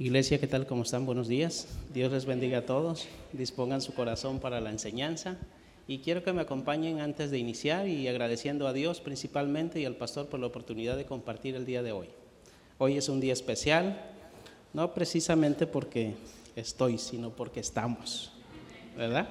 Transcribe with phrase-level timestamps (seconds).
[0.00, 0.64] Iglesia, ¿qué tal?
[0.64, 1.06] ¿Cómo están?
[1.06, 1.66] Buenos días.
[1.92, 3.08] Dios les bendiga a todos.
[3.32, 5.38] Dispongan su corazón para la enseñanza.
[5.88, 9.96] Y quiero que me acompañen antes de iniciar y agradeciendo a Dios principalmente y al
[9.96, 12.06] pastor por la oportunidad de compartir el día de hoy.
[12.78, 14.00] Hoy es un día especial,
[14.72, 16.14] no precisamente porque
[16.54, 18.30] estoy, sino porque estamos,
[18.96, 19.28] ¿verdad?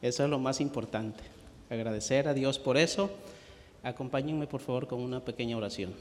[0.00, 1.22] Eso es lo más importante.
[1.68, 3.10] Agradecer a Dios por eso.
[3.82, 5.92] Acompáñenme por favor con una pequeña oración.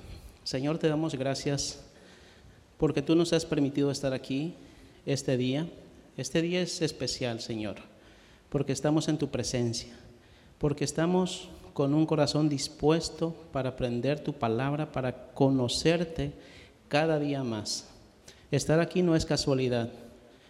[0.45, 1.83] Señor, te damos gracias
[2.77, 4.53] porque tú nos has permitido estar aquí
[5.05, 5.67] este día.
[6.15, 7.77] Este día es especial, Señor,
[8.49, 9.93] porque estamos en tu presencia,
[10.57, 16.33] porque estamos con un corazón dispuesto para aprender tu palabra, para conocerte
[16.87, 17.87] cada día más.
[18.49, 19.91] Estar aquí no es casualidad,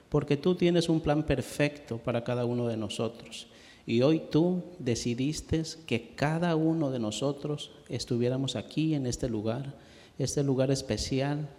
[0.10, 3.48] porque tú tienes un plan perfecto para cada uno de nosotros.
[3.86, 9.74] Y hoy tú decidiste que cada uno de nosotros estuviéramos aquí en este lugar,
[10.18, 11.50] este lugar especial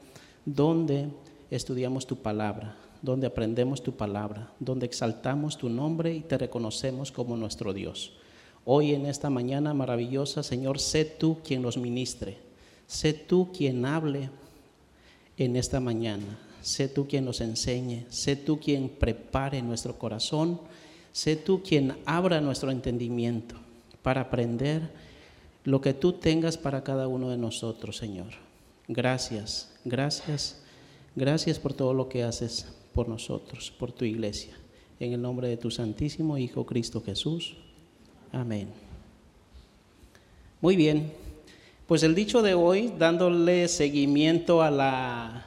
[0.45, 1.09] donde
[1.51, 7.37] estudiamos tu palabra, donde aprendemos tu palabra, donde exaltamos tu nombre y te reconocemos como
[7.37, 8.13] nuestro Dios.
[8.65, 12.37] Hoy en esta mañana maravillosa, Señor, sé tú quien nos ministre,
[12.87, 14.31] sé tú quien hable
[15.37, 20.61] en esta mañana, sé tú quien nos enseñe, sé tú quien prepare nuestro corazón,
[21.13, 23.55] sé tú quien abra nuestro entendimiento
[24.03, 24.91] para aprender
[25.65, 28.29] lo que tú tengas para cada uno de nosotros, Señor.
[28.87, 30.61] Gracias, gracias,
[31.17, 34.55] gracias por todo lo que haces por nosotros, por tu iglesia.
[35.01, 37.57] En el nombre de tu Santísimo Hijo Cristo Jesús.
[38.33, 38.69] Amén.
[40.61, 41.13] Muy bien,
[41.87, 45.47] pues el dicho de hoy, dándole seguimiento a la,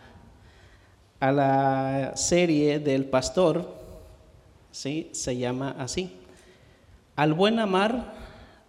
[1.20, 3.76] a la serie del pastor,
[4.72, 5.09] ¿sí?
[5.11, 6.11] se llama así.
[7.16, 8.14] Al buen amar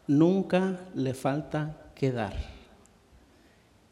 [0.08, 2.51] nunca le falta quedar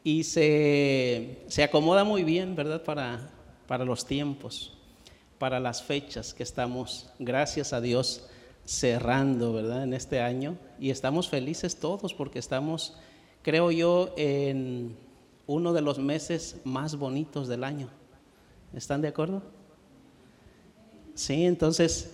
[0.03, 2.83] y se, acomoda muy bien, ¿verdad?
[2.83, 3.29] Para,
[3.67, 4.73] para los tiempos,
[5.37, 8.27] para las fechas que estamos, gracias a Dios,
[8.65, 9.83] cerrando, ¿verdad?
[9.83, 10.57] En este año.
[10.79, 12.97] Y estamos felices todos porque estamos,
[13.43, 14.95] creo yo, en
[15.45, 17.89] uno de los meses más bonitos del año.
[18.73, 19.43] ¿Están de acuerdo?
[21.13, 22.11] Sí, entonces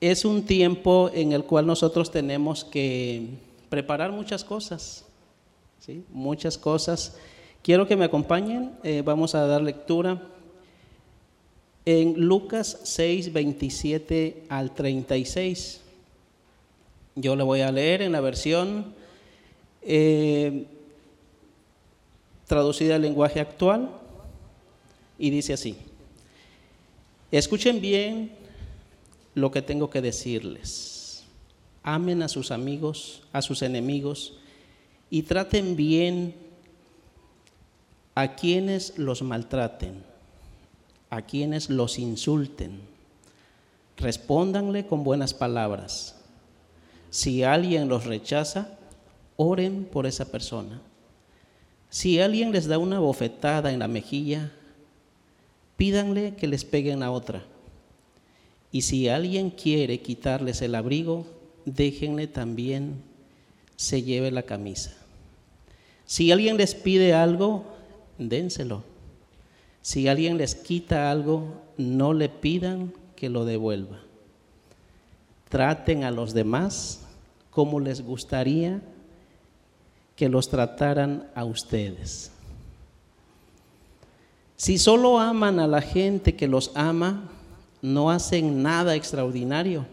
[0.00, 3.30] es un tiempo en el cual nosotros tenemos que
[3.68, 5.04] preparar muchas cosas
[6.10, 7.16] muchas cosas.
[7.62, 10.22] Quiero que me acompañen, eh, vamos a dar lectura
[11.84, 15.80] en Lucas 6, 27 al 36.
[17.16, 18.94] Yo le voy a leer en la versión
[19.82, 20.66] eh,
[22.46, 23.90] traducida al lenguaje actual
[25.18, 25.76] y dice así,
[27.30, 28.32] escuchen bien
[29.34, 31.24] lo que tengo que decirles,
[31.82, 34.38] amen a sus amigos, a sus enemigos,
[35.10, 36.34] y traten bien
[38.14, 40.02] a quienes los maltraten,
[41.10, 42.80] a quienes los insulten.
[43.96, 46.16] Respóndanle con buenas palabras.
[47.10, 48.76] Si alguien los rechaza,
[49.36, 50.80] oren por esa persona.
[51.90, 54.50] Si alguien les da una bofetada en la mejilla,
[55.76, 57.44] pídanle que les peguen a otra.
[58.72, 61.26] Y si alguien quiere quitarles el abrigo,
[61.64, 63.02] déjenle también
[63.76, 64.92] se lleve la camisa.
[66.06, 67.64] Si alguien les pide algo,
[68.18, 68.82] dénselo.
[69.82, 73.98] Si alguien les quita algo, no le pidan que lo devuelva.
[75.48, 77.00] Traten a los demás
[77.50, 78.80] como les gustaría
[80.16, 82.30] que los trataran a ustedes.
[84.56, 87.30] Si solo aman a la gente que los ama,
[87.82, 89.84] no hacen nada extraordinario.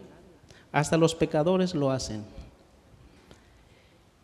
[0.70, 2.24] Hasta los pecadores lo hacen.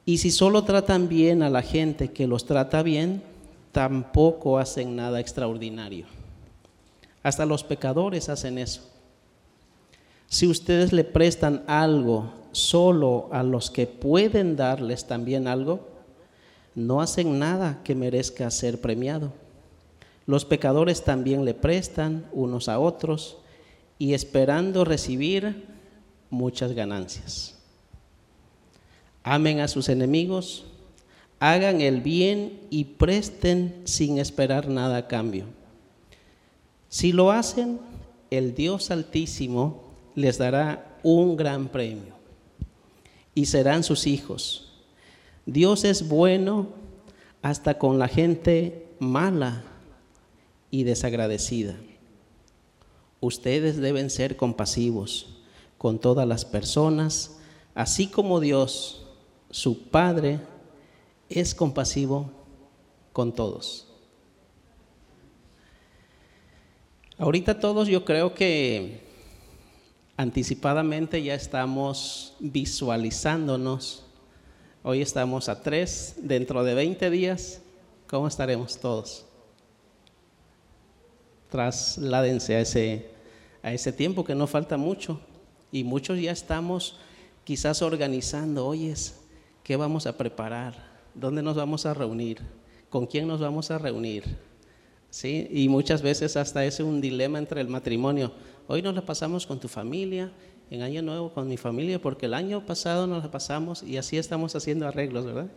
[0.09, 3.23] Y si solo tratan bien a la gente que los trata bien,
[3.73, 6.07] tampoco hacen nada extraordinario.
[7.23, 8.81] Hasta los pecadores hacen eso.
[10.27, 15.87] Si ustedes le prestan algo solo a los que pueden darles también algo,
[16.75, 19.35] no hacen nada que merezca ser premiado.
[20.25, 23.37] Los pecadores también le prestan unos a otros
[23.99, 25.67] y esperando recibir
[26.31, 27.58] muchas ganancias
[29.29, 30.65] amen a sus enemigos,
[31.39, 35.45] hagan el bien y presten sin esperar nada a cambio.
[36.89, 37.79] Si lo hacen,
[38.31, 39.85] el Dios Altísimo
[40.15, 42.15] les dará un gran premio
[43.35, 44.73] y serán sus hijos.
[45.45, 46.69] Dios es bueno
[47.43, 49.63] hasta con la gente mala
[50.71, 51.77] y desagradecida.
[53.21, 55.37] Ustedes deben ser compasivos
[55.77, 57.37] con todas las personas,
[57.75, 59.05] así como Dios
[59.51, 60.41] su Padre
[61.29, 62.31] es compasivo
[63.13, 63.87] con todos.
[67.19, 69.01] Ahorita todos yo creo que
[70.17, 74.05] anticipadamente ya estamos visualizándonos.
[74.83, 77.61] Hoy estamos a tres, dentro de 20 días,
[78.07, 79.27] ¿cómo estaremos todos?
[81.51, 83.11] Trasládense a ese,
[83.63, 85.21] a ese tiempo que no falta mucho
[85.73, 86.99] y muchos ya estamos
[87.45, 89.17] quizás organizando, oyes,
[89.69, 90.73] ¿qué vamos a preparar?
[91.15, 92.41] ¿Dónde nos vamos a reunir?
[92.89, 94.25] ¿Con quién nos vamos a reunir?
[95.11, 95.47] ¿sí?
[95.51, 98.33] Y muchas veces hasta es un dilema entre el matrimonio.
[98.67, 100.33] Hoy nos la pasamos con tu familia,
[100.71, 104.17] en Año Nuevo con mi familia, porque el año pasado nos la pasamos y así
[104.17, 105.49] estamos haciendo arreglos, ¿verdad?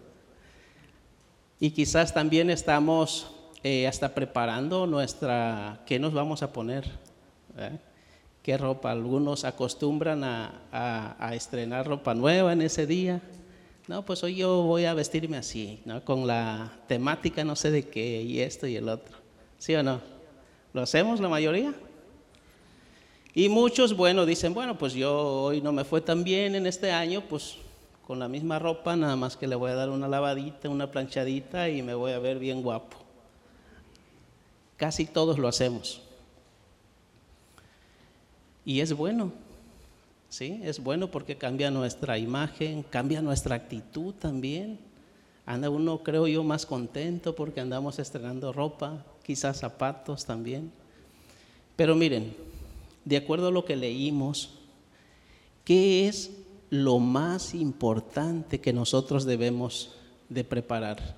[1.61, 3.31] Y quizás también estamos
[3.63, 6.83] eh, hasta preparando nuestra, ¿qué nos vamos a poner?
[8.43, 8.91] ¿Qué ropa?
[8.91, 13.21] Algunos acostumbran a, a, estrenar ropa nueva en ese día.
[13.91, 16.05] No, pues hoy yo voy a vestirme así, ¿no?
[16.05, 19.17] Con la temática no sé de qué y esto y el otro.
[19.57, 19.99] ¿Sí o no?
[20.71, 21.73] ¿Lo hacemos la mayoría?
[23.33, 26.93] Y muchos, bueno, dicen, bueno, pues yo hoy no me fue tan bien en este
[26.93, 27.57] año, pues
[28.07, 31.67] con la misma ropa, nada más que le voy a dar una lavadita, una planchadita
[31.67, 32.95] y me voy a ver bien guapo.
[34.77, 36.01] Casi todos lo hacemos.
[38.63, 39.33] Y es bueno,
[40.31, 40.61] ¿sí?
[40.63, 44.79] Es bueno porque cambia nuestra imagen, cambia nuestra actitud también.
[45.45, 50.71] Anda uno, creo yo, más contento porque andamos estrenando ropa, quizás zapatos también.
[51.75, 52.33] Pero miren,
[53.03, 54.51] de acuerdo a lo que leímos,
[55.65, 56.31] ¿qué es
[56.69, 59.95] lo más importante que nosotros debemos
[60.29, 61.17] de preparar?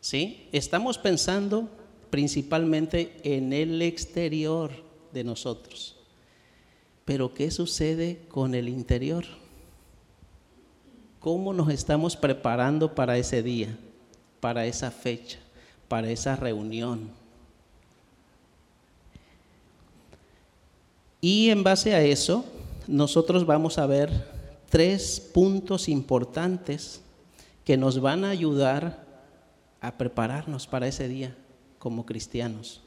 [0.00, 0.48] ¿Sí?
[0.50, 1.68] Estamos pensando
[2.10, 4.72] principalmente en el exterior
[5.12, 5.95] de nosotros.
[7.06, 9.24] Pero ¿qué sucede con el interior?
[11.18, 13.78] ¿Cómo nos estamos preparando para ese día,
[14.40, 15.38] para esa fecha?
[15.88, 17.10] para esa reunión.
[21.20, 22.44] Y en base a eso,
[22.86, 24.10] nosotros vamos a ver
[24.68, 27.00] tres puntos importantes
[27.64, 29.04] que nos van a ayudar
[29.80, 31.36] a prepararnos para ese día
[31.78, 32.82] como cristianos.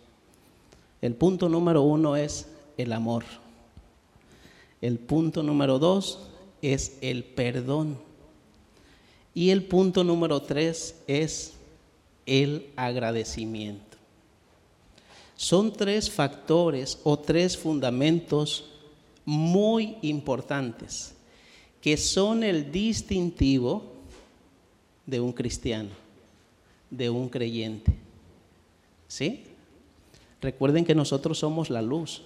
[1.02, 3.24] El punto número uno es el amor.
[4.82, 6.30] El punto número dos
[6.62, 7.98] es el perdón.
[9.34, 11.54] Y el punto número tres es
[12.26, 13.98] el agradecimiento.
[15.36, 18.66] Son tres factores o tres fundamentos
[19.26, 21.14] muy importantes
[21.82, 23.84] que son el distintivo
[25.06, 25.90] de un cristiano,
[26.90, 27.94] de un creyente.
[29.08, 29.44] ¿Sí?
[30.42, 32.24] Recuerden que nosotros somos la luz.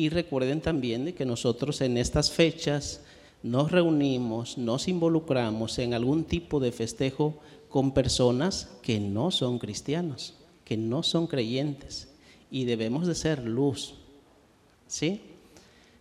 [0.00, 3.02] Y recuerden también de que nosotros en estas fechas
[3.42, 7.34] nos reunimos, nos involucramos en algún tipo de festejo
[7.68, 12.08] con personas que no son cristianos, que no son creyentes
[12.50, 13.92] y debemos de ser luz.
[14.88, 15.20] ¿Sí?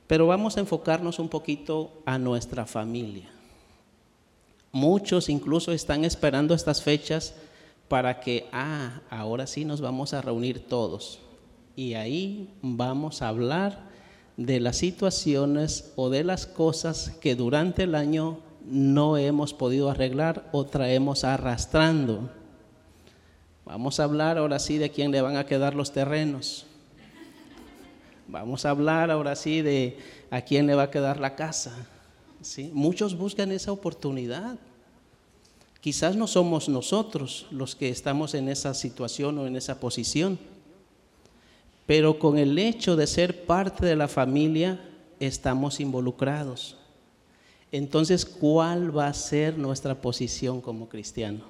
[0.07, 3.29] Pero vamos a enfocarnos un poquito a nuestra familia.
[4.71, 7.33] Muchos incluso están esperando estas fechas
[7.89, 11.19] para que, ah, ahora sí nos vamos a reunir todos.
[11.75, 13.88] Y ahí vamos a hablar
[14.39, 20.47] de las situaciones o de las cosas que durante el año no hemos podido arreglar
[20.53, 22.29] o traemos arrastrando.
[23.65, 26.65] Vamos a hablar ahora sí de quién le van a quedar los terrenos.
[28.29, 29.97] Vamos a hablar ahora sí de
[30.31, 31.75] a quién le va a quedar la casa.
[32.41, 32.71] ¿sí?
[32.73, 34.57] Muchos buscan esa oportunidad.
[35.81, 40.39] Quizás no somos nosotros los que estamos en esa situación o en esa posición,
[41.89, 44.79] pero con el hecho de ser parte de la familia
[45.19, 46.77] estamos involucrados.
[47.71, 51.45] Entonces, ¿cuál va a ser nuestra posición como cristiano?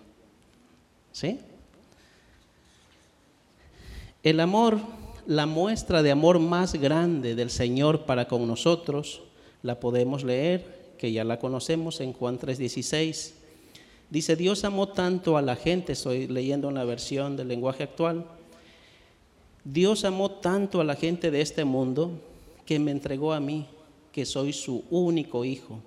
[1.12, 1.42] ¿Sí?
[4.24, 4.80] El amor,
[5.28, 9.24] la muestra de amor más grande del Señor para con nosotros,
[9.62, 13.34] la podemos leer, que ya la conocemos en Juan 3:16.
[14.10, 18.39] Dice, Dios amó tanto a la gente, estoy leyendo una versión del lenguaje actual,
[19.64, 22.12] Dios amó tanto a la gente de este mundo
[22.66, 23.68] que me entregó a mí,
[24.12, 25.82] que soy su único hijo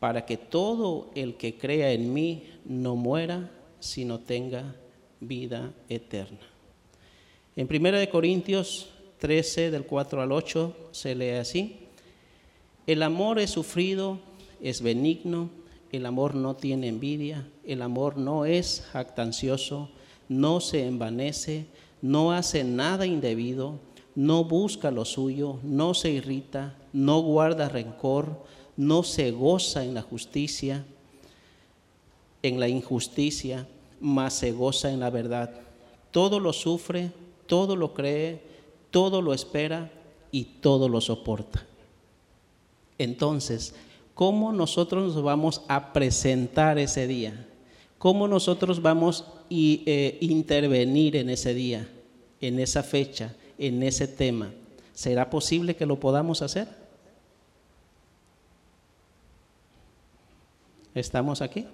[0.00, 4.74] para que todo el que crea en mí no muera, sino tenga
[5.20, 6.40] vida eterna.
[7.54, 8.88] En 1 Corintios
[9.18, 11.76] 13, del 4 al 8, se lee así,
[12.86, 14.18] el amor es sufrido,
[14.62, 15.50] es benigno,
[15.92, 19.90] el amor no tiene envidia, el amor no es jactancioso,
[20.28, 21.66] no se envanece,
[22.02, 23.78] no hace nada indebido,
[24.14, 28.44] no busca lo suyo, no se irrita, no guarda rencor,
[28.76, 30.84] no se goza en la justicia,
[32.42, 33.66] en la injusticia,
[34.00, 35.60] mas se goza en la verdad.
[36.10, 37.12] Todo lo sufre,
[37.46, 38.42] todo lo cree,
[38.90, 39.90] todo lo espera
[40.32, 41.64] y todo lo soporta.
[42.98, 43.74] Entonces,
[44.14, 47.46] ¿cómo nosotros nos vamos a presentar ese día?
[47.98, 51.88] ¿Cómo nosotros vamos a eh, intervenir en ese día,
[52.40, 54.52] en esa fecha, en ese tema?
[54.94, 56.68] ¿Será posible que lo podamos hacer?
[60.94, 61.66] ¿Estamos aquí?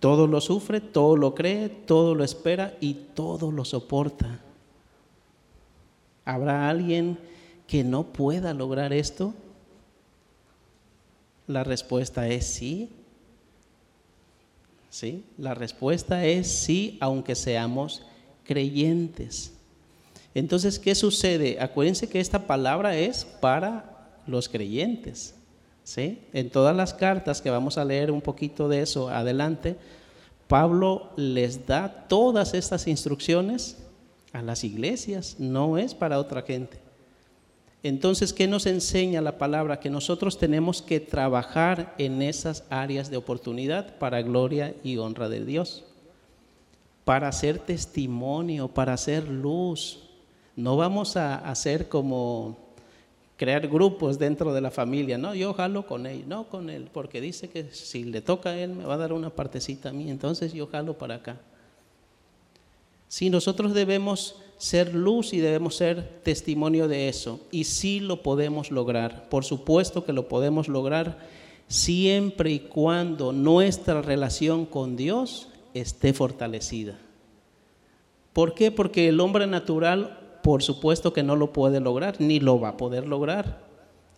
[0.00, 4.40] Todo lo sufre, todo lo cree, todo lo espera y todo lo soporta.
[6.24, 7.18] ¿Habrá alguien
[7.66, 9.34] que no pueda lograr esto?
[11.46, 12.90] La respuesta es sí.
[14.92, 18.02] Sí, la respuesta es sí, aunque seamos
[18.44, 19.54] creyentes.
[20.34, 21.56] Entonces, ¿qué sucede?
[21.62, 25.34] Acuérdense que esta palabra es para los creyentes.
[25.82, 26.18] ¿sí?
[26.34, 29.76] En todas las cartas que vamos a leer un poquito de eso adelante,
[30.46, 33.78] Pablo les da todas estas instrucciones
[34.34, 36.76] a las iglesias, no es para otra gente.
[37.82, 39.80] Entonces, ¿qué nos enseña la palabra?
[39.80, 45.44] Que nosotros tenemos que trabajar en esas áreas de oportunidad para gloria y honra de
[45.44, 45.84] Dios,
[47.04, 49.98] para hacer testimonio, para hacer luz.
[50.54, 52.56] No vamos a hacer como
[53.36, 57.20] crear grupos dentro de la familia, no, yo jalo con él, no con él, porque
[57.20, 60.08] dice que si le toca a él me va a dar una partecita a mí,
[60.10, 61.40] entonces yo jalo para acá.
[63.08, 68.70] Si nosotros debemos ser luz y debemos ser testimonio de eso, y sí lo podemos
[68.70, 71.18] lograr, por supuesto que lo podemos lograr
[71.66, 76.96] siempre y cuando nuestra relación con Dios esté fortalecida.
[78.32, 78.70] ¿Por qué?
[78.70, 82.76] Porque el hombre natural por supuesto que no lo puede lograr, ni lo va a
[82.76, 83.64] poder lograr.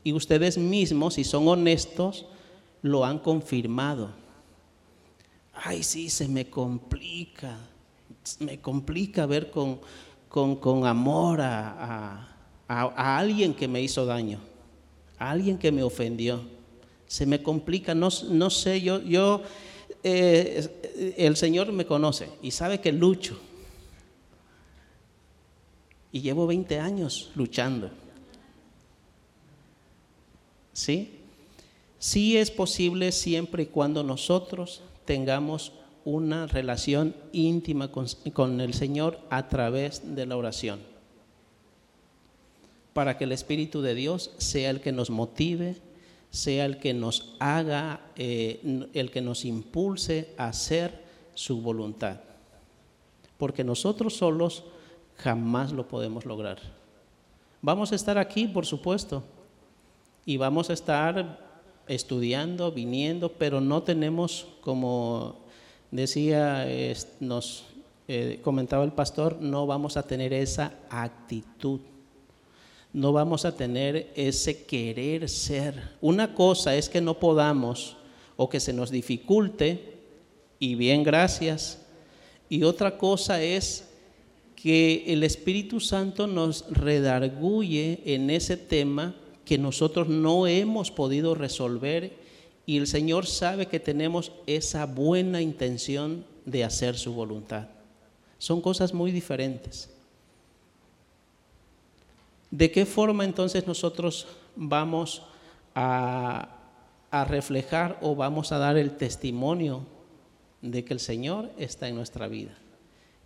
[0.03, 2.27] Y ustedes mismos, si son honestos,
[2.83, 4.11] lo han confirmado.
[5.55, 7.57] Ay, sí, se me complica,
[8.41, 9.81] me complica ver con,
[10.35, 12.27] con, amor a,
[12.67, 14.41] alguien que me hizo daño,
[15.17, 16.43] a alguien que me ofendió.
[17.07, 19.43] Se me complica, no, no sé, yo, yo
[20.03, 23.39] eh, el Señor me conoce y sabe que lucho
[26.11, 27.91] y llevo 20 años luchando.
[30.73, 31.21] ¿Sí?
[32.01, 35.73] Sí es posible siempre y cuando nosotros tengamos
[36.05, 40.81] una relación íntima con, el Señor a través de la oración.
[42.93, 45.77] Para que el Espíritu de Dios sea el que nos motive,
[46.31, 52.21] sea el que nos haga, eh, el que nos impulse a hacer su voluntad.
[53.39, 54.65] Porque nosotros solos
[55.17, 56.59] jamás lo podemos lograr.
[57.63, 59.23] Vamos a estar aquí, por supuesto,
[60.27, 61.45] y vamos a estar
[61.89, 65.44] estudiando, viniendo, pero no tenemos, como
[66.03, 66.67] decía,
[67.21, 67.65] nos
[68.09, 71.81] eh, comentaba el pastor, no vamos a tener esa actitud,
[72.93, 75.93] no vamos a tener ese querer ser.
[76.01, 77.97] Una cosa es que no podamos
[78.37, 79.95] o que se nos dificulte,
[80.59, 81.81] y bien, gracias,
[82.49, 83.89] y otra cosa es
[84.57, 92.24] que el Espíritu Santo nos redarguye en ese tema que nosotros no hemos podido resolver
[92.67, 97.69] y el Señor sabe que tenemos esa buena intención de hacer su voluntad.
[98.39, 99.91] Son cosas muy diferentes.
[102.51, 105.23] ¿De qué forma entonces nosotros vamos
[105.75, 106.49] a,
[107.11, 109.83] a reflejar o vamos a dar el testimonio
[110.63, 112.57] de que el Señor está en nuestra vida?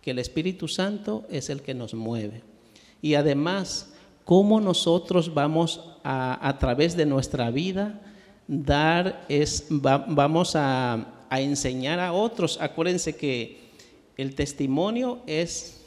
[0.01, 2.41] que el Espíritu Santo es el que nos mueve.
[3.01, 3.93] Y además,
[4.25, 8.01] cómo nosotros vamos a, a través de nuestra vida,
[8.49, 12.59] dar es, vamos a, a enseñar a otros.
[12.59, 13.69] Acuérdense que
[14.17, 15.85] el testimonio es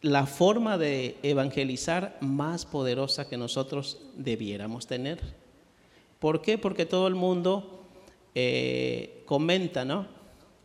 [0.00, 5.20] la forma de evangelizar más poderosa que nosotros debiéramos tener.
[6.18, 6.56] ¿Por qué?
[6.56, 7.84] Porque todo el mundo
[8.34, 10.06] eh, comenta, ¿no?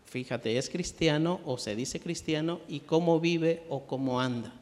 [0.06, 4.54] Fíjate, es cristiano o se dice cristiano y cómo vive o cómo anda.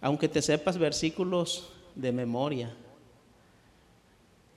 [0.00, 2.74] Aunque te sepas versículos de memoria,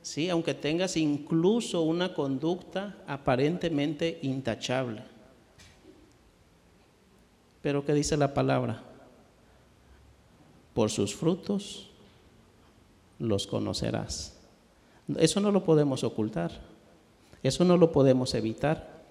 [0.02, 5.04] sí, aunque tengas incluso una conducta aparentemente intachable.
[7.62, 8.84] Pero ¿qué dice la palabra?
[10.74, 11.90] Por sus frutos
[13.20, 14.34] los conocerás.
[15.18, 16.52] Eso no lo podemos ocultar.
[17.44, 19.02] Eso no lo podemos evitar.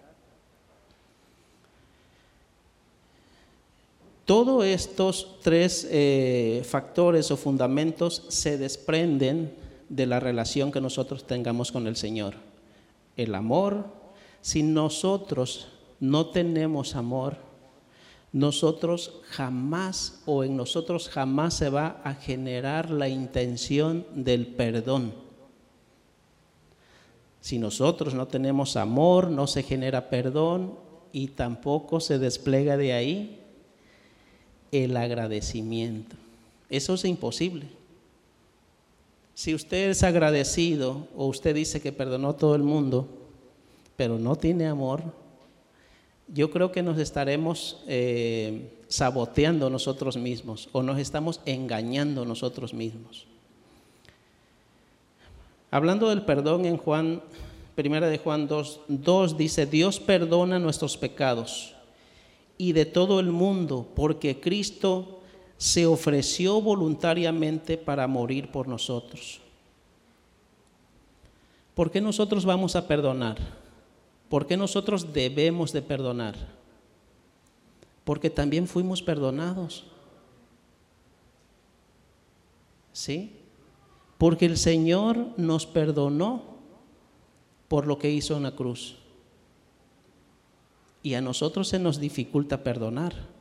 [4.25, 9.52] Todos estos tres eh, factores o fundamentos se desprenden
[9.90, 12.35] de la relación que nosotros tengamos con el Señor.
[13.16, 13.87] El amor,
[14.40, 15.68] si nosotros
[15.99, 17.37] no tenemos amor,
[18.32, 25.12] nosotros jamás o en nosotros jamás se va a generar la intención del perdón.
[27.40, 30.78] Si nosotros no tenemos amor, no se genera perdón
[31.12, 33.40] y tampoco se despliega de ahí
[34.70, 36.14] el agradecimiento.
[36.68, 37.79] Eso es imposible.
[39.40, 43.09] Si usted es agradecido o usted dice que perdonó a todo el mundo,
[43.97, 45.02] pero no tiene amor,
[46.28, 53.26] yo creo que nos estaremos eh, saboteando nosotros mismos o nos estamos engañando nosotros mismos.
[55.70, 57.23] Hablando del perdón en Juan,
[57.75, 61.75] primera de Juan 2, 2 dice, Dios perdona nuestros pecados
[62.59, 65.20] y de todo el mundo, porque Cristo
[65.61, 69.43] se ofreció voluntariamente para morir por nosotros.
[71.75, 73.37] ¿Por qué nosotros vamos a perdonar?
[74.31, 76.35] ¿Por qué nosotros debemos de perdonar?
[78.05, 79.85] Porque también fuimos perdonados.
[82.95, 83.37] ¿Sí?
[84.17, 86.43] Porque el Señor nos perdonó
[87.69, 88.97] por lo que hizo en la cruz.
[91.02, 93.39] Y a nosotros se nos dificulta perdonar.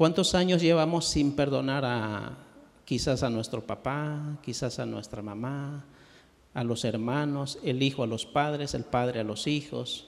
[0.00, 2.38] ¿Cuántos años llevamos sin perdonar a
[2.86, 5.84] quizás a nuestro papá, quizás a nuestra mamá,
[6.54, 10.06] a los hermanos, el hijo a los padres, el padre a los hijos,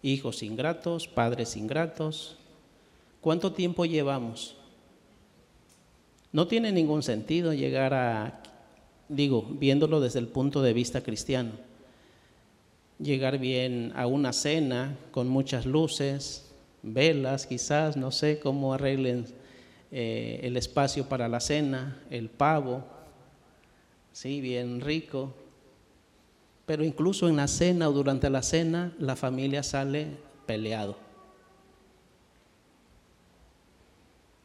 [0.00, 2.36] hijos ingratos, padres ingratos.
[3.20, 4.54] ¿Cuánto tiempo llevamos?
[6.30, 8.44] No tiene ningún sentido llegar a,
[9.08, 11.50] digo, viéndolo desde el punto de vista cristiano,
[13.00, 16.47] llegar bien a una cena con muchas luces,
[16.82, 19.26] velas quizás, no sé cómo arreglen
[19.90, 22.84] eh, el espacio para la cena, el pavo,
[24.12, 25.34] sí, bien rico.
[26.66, 30.08] Pero incluso en la cena o durante la cena, la familia sale
[30.44, 30.96] peleado.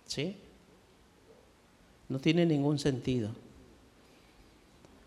[0.05, 0.37] ¿Sí?
[2.07, 3.31] No tiene ningún sentido.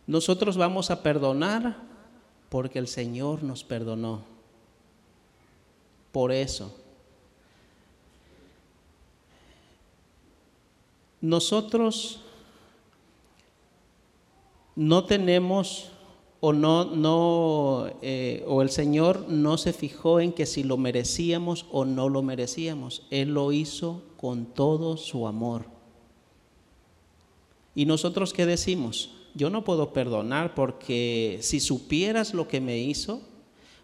[0.06, 1.76] Nosotros vamos a perdonar
[2.48, 4.22] porque el Señor nos perdonó.
[6.12, 6.76] Por eso.
[11.20, 12.20] Nosotros
[14.74, 15.90] no tenemos
[16.40, 21.66] o no, no eh, o el Señor no se fijó en que si lo merecíamos
[21.72, 23.02] o no lo merecíamos.
[23.10, 25.64] Él lo hizo con todo su amor.
[27.74, 29.10] ¿Y nosotros qué decimos?
[29.34, 33.20] Yo no puedo perdonar porque si supieras lo que me hizo,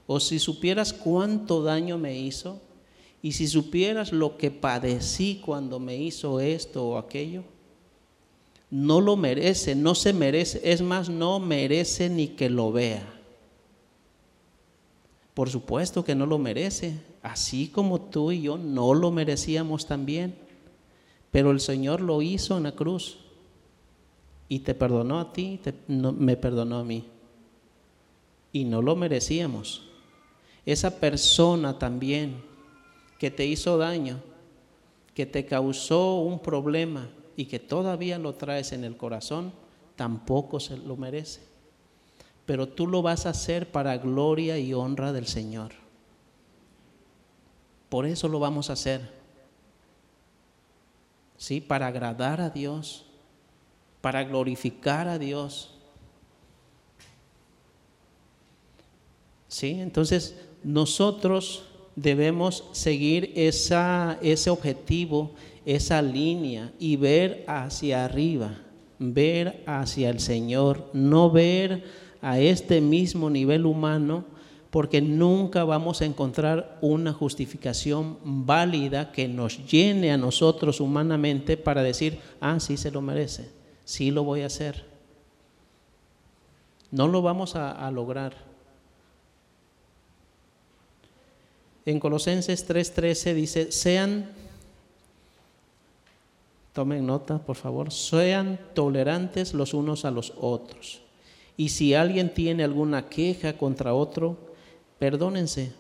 [0.06, 2.60] o si supieras cuánto daño me hizo,
[3.22, 7.44] y si supieras lo que padecí cuando me hizo esto o aquello,
[8.68, 13.06] no lo merece, no se merece, es más, no merece ni que lo vea.
[15.34, 20.34] Por supuesto que no lo merece, así como tú y yo no lo merecíamos también,
[21.30, 23.18] pero el Señor lo hizo en la cruz
[24.48, 27.04] y te perdonó a ti, me perdonó a mí.
[28.52, 29.84] Y no lo merecíamos.
[30.66, 32.51] Esa persona también
[33.22, 34.20] que te hizo daño,
[35.14, 39.52] que te causó un problema, y que todavía lo traes en el corazón,
[39.94, 41.40] tampoco se lo merece.
[42.46, 45.70] Pero tú lo vas a hacer para gloria y honra del Señor.
[47.88, 49.12] Por eso lo vamos a hacer.
[51.36, 51.60] ¿Sí?
[51.60, 53.06] Para agradar a Dios,
[54.00, 55.76] para glorificar a Dios.
[59.46, 59.78] ¿Sí?
[59.78, 65.32] Entonces, nosotros debemos seguir esa, ese objetivo
[65.64, 68.58] esa línea y ver hacia arriba,
[68.98, 71.84] ver hacia el Señor, no ver
[72.20, 74.24] a este mismo nivel humano,
[74.70, 81.82] porque nunca vamos a encontrar una justificación válida que nos llene a nosotros humanamente para
[81.82, 83.50] decir, ah, sí se lo merece,
[83.84, 84.86] sí lo voy a hacer.
[86.90, 88.51] No lo vamos a, a lograr.
[91.84, 94.30] En Colosenses 3:13 dice, sean
[96.72, 97.92] Tomen nota, por favor.
[97.92, 101.02] Sean tolerantes los unos a los otros.
[101.56, 104.38] Y si alguien tiene alguna queja contra otro,
[104.98, 105.72] perdónense,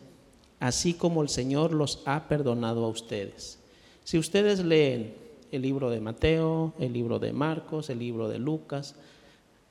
[0.60, 3.58] así como el Señor los ha perdonado a ustedes.
[4.04, 5.14] Si ustedes leen
[5.50, 8.94] el libro de Mateo, el libro de Marcos, el libro de Lucas,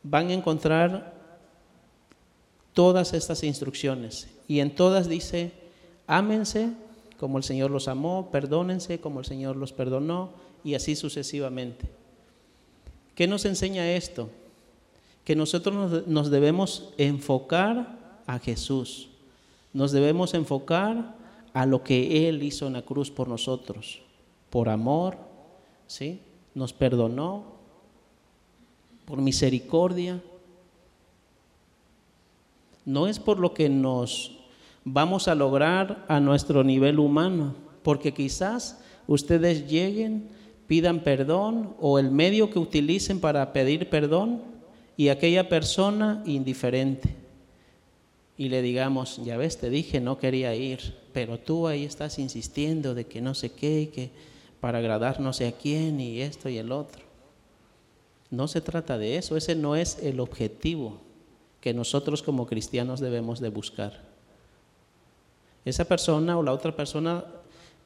[0.02, 1.13] van a encontrar
[2.74, 4.28] todas estas instrucciones.
[4.48, 5.52] Y en todas dice,
[6.12, 6.74] ámense
[7.17, 10.32] como el Señor los amó, perdónense como el Señor los perdonó
[10.63, 11.89] y así sucesivamente.
[13.15, 14.30] ¿Qué nos enseña esto?
[15.24, 17.97] Que nosotros nos debemos enfocar
[18.28, 19.08] a Jesús,
[19.74, 21.15] Nos debemos enfocar
[21.54, 24.02] a lo que Él hizo en la cruz por nosotros,
[24.50, 25.17] por amor,
[25.88, 26.19] ¿sí?
[26.54, 27.45] Nos perdonó,
[29.06, 30.21] por misericordia.
[32.84, 34.40] No es por lo que nos
[34.84, 40.30] vamos a lograr a nuestro nivel humano, porque quizás ustedes lleguen,
[40.67, 44.41] pidan perdón o el medio que utilicen para pedir perdón
[44.98, 47.15] y aquella persona indiferente.
[48.38, 52.96] Y le digamos, ya ves, te dije, no quería ir, pero tú ahí estás insistiendo
[52.96, 54.10] de que no sé qué, que
[54.60, 57.04] para agradar no sé a quién y esto y el otro.
[58.30, 61.02] No se trata de eso, ese no es el objetivo
[61.60, 64.11] que nosotros como cristianos debemos de buscar.
[65.63, 67.24] Esa persona o la otra persona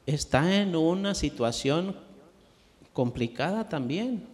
[0.06, 1.96] está en una situación
[2.92, 4.24] complicada también,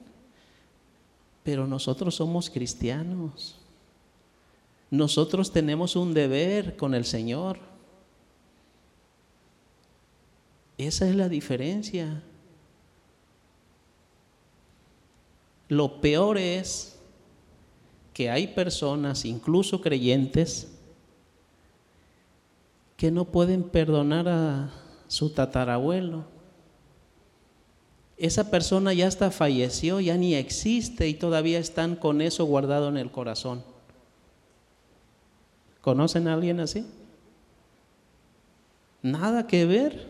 [1.43, 3.57] pero nosotros somos cristianos.
[4.91, 7.59] Nosotros tenemos un deber con el Señor.
[10.79, 12.23] Esa es la diferencia.
[15.69, 16.99] Lo peor es
[18.13, 20.72] que hay personas, incluso creyentes,
[22.97, 24.71] que no pueden perdonar a
[25.09, 26.25] su tatarabuelo.
[28.17, 32.97] Esa persona ya hasta falleció, ya ni existe y todavía están con eso guardado en
[32.97, 33.65] el corazón.
[35.81, 36.87] ¿Conocen a alguien así?
[39.03, 40.07] Nada que ver,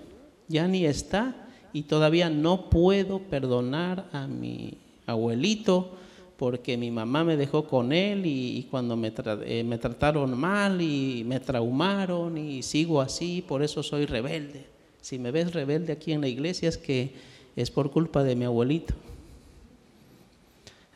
[0.49, 1.35] ya ni está
[1.73, 5.97] y todavía no puedo perdonar a mi abuelito
[6.42, 9.12] porque mi mamá me dejó con él y, cuando me,
[9.44, 14.66] eh, me trataron mal y me traumaron y sigo así, por eso soy rebelde.
[15.00, 17.12] Si me ves rebelde aquí en la iglesia es que
[17.55, 18.92] es por culpa de mi abuelito.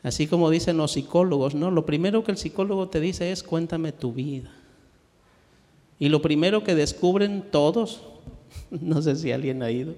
[0.03, 1.71] Así como dicen los psicólogos, ¿no?
[1.71, 4.53] Lo primero que el psicólogo te dice es cuéntame tu vida.
[5.97, 8.01] Y lo primero que descubren todos,
[8.69, 9.95] no sé si alguien ha ido,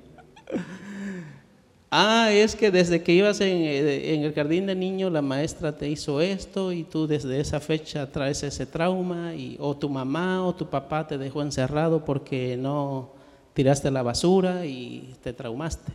[1.91, 5.89] Ah, es que desde que ibas eh, en, el jardín de niño la maestra te
[5.89, 10.54] hizo esto y tú desde esa fecha traes ese trauma y o tu mamá o
[10.54, 13.10] tu papá te dejó encerrado porque no
[13.56, 15.91] tiraste la basura y te traumaste.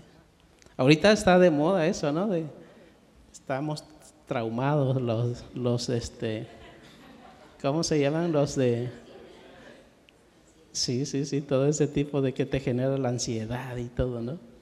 [0.76, 2.26] Ahorita está de moda eso, ¿no?
[2.26, 2.44] De,
[3.32, 3.84] estamos
[4.26, 6.48] traumados los, los, este,
[7.62, 8.32] ¿cómo se llaman?
[8.32, 8.90] Los de,
[10.72, 14.53] sí, sí, sí, todo ese tipo de que te genera la ansiedad y todo, ¿no?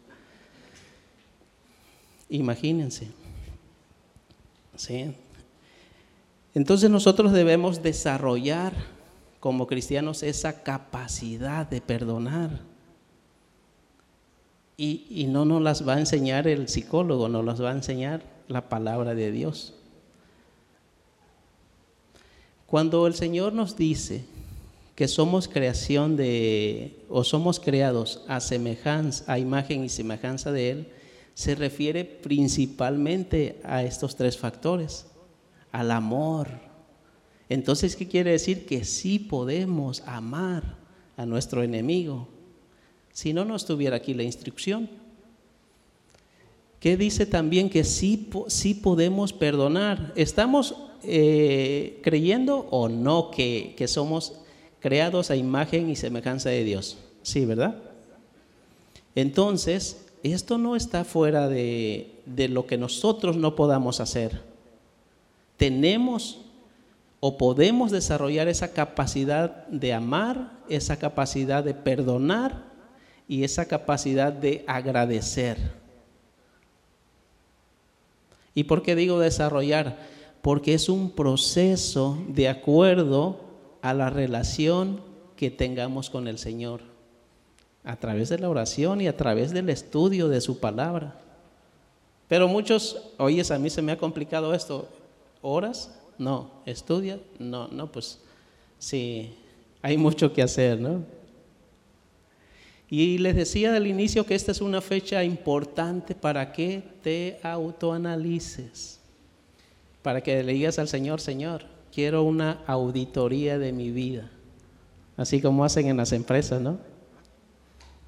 [2.32, 3.08] Imagínense.
[4.74, 5.14] ¿Sí?
[6.54, 8.72] Entonces nosotros debemos desarrollar
[9.38, 12.60] como cristianos esa capacidad de perdonar.
[14.78, 18.22] Y, y, no nos las va a enseñar el psicólogo, nos las va a enseñar
[18.48, 19.74] la palabra de Dios.
[22.66, 24.24] Cuando el Señor nos dice
[24.96, 30.88] que somos creación de, o somos creados a semejanza, a imagen y semejanza de Él,
[31.34, 35.06] se refiere principalmente a estos tres factores,
[35.70, 36.48] al amor.
[37.48, 38.66] Entonces, ¿qué quiere decir?
[38.66, 40.76] Que sí podemos amar
[41.16, 42.28] a nuestro enemigo.
[43.12, 44.88] Si no, no estuviera aquí la instrucción.
[46.80, 47.70] ¿Qué dice también?
[47.70, 50.12] Que sí, sí podemos perdonar.
[50.16, 54.40] ¿Estamos eh, creyendo o no que, que somos
[54.80, 56.98] creados a imagen y semejanza de Dios?
[57.22, 57.76] Sí, ¿verdad?
[59.14, 64.40] Entonces, esto no está fuera de, lo que nosotros no podamos hacer.
[65.56, 66.40] Tenemos
[67.18, 72.64] o podemos desarrollar esa capacidad de amar, esa capacidad de perdonar
[73.26, 75.58] y esa capacidad de agradecer.
[78.54, 79.98] ¿Y por qué digo desarrollar?
[80.40, 83.40] Porque es un proceso de acuerdo
[83.82, 85.00] a la relación
[85.36, 86.91] que tengamos con el Señor
[87.84, 91.18] a través de la oración y a través del estudio de su palabra.
[92.28, 94.88] Pero muchos, oyes, a mí se me ha complicado esto,
[95.42, 95.94] ¿horas?
[96.18, 98.20] No, estudia, no, no, pues
[98.78, 99.34] sí,
[99.82, 101.04] hay mucho que hacer, ¿no?
[102.88, 109.00] Y les decía al inicio que esta es una fecha importante para que te autoanalices,
[110.02, 114.30] para que le digas al Señor, Señor, quiero una auditoría de mi vida,
[115.16, 116.91] así como hacen en las empresas, ¿no?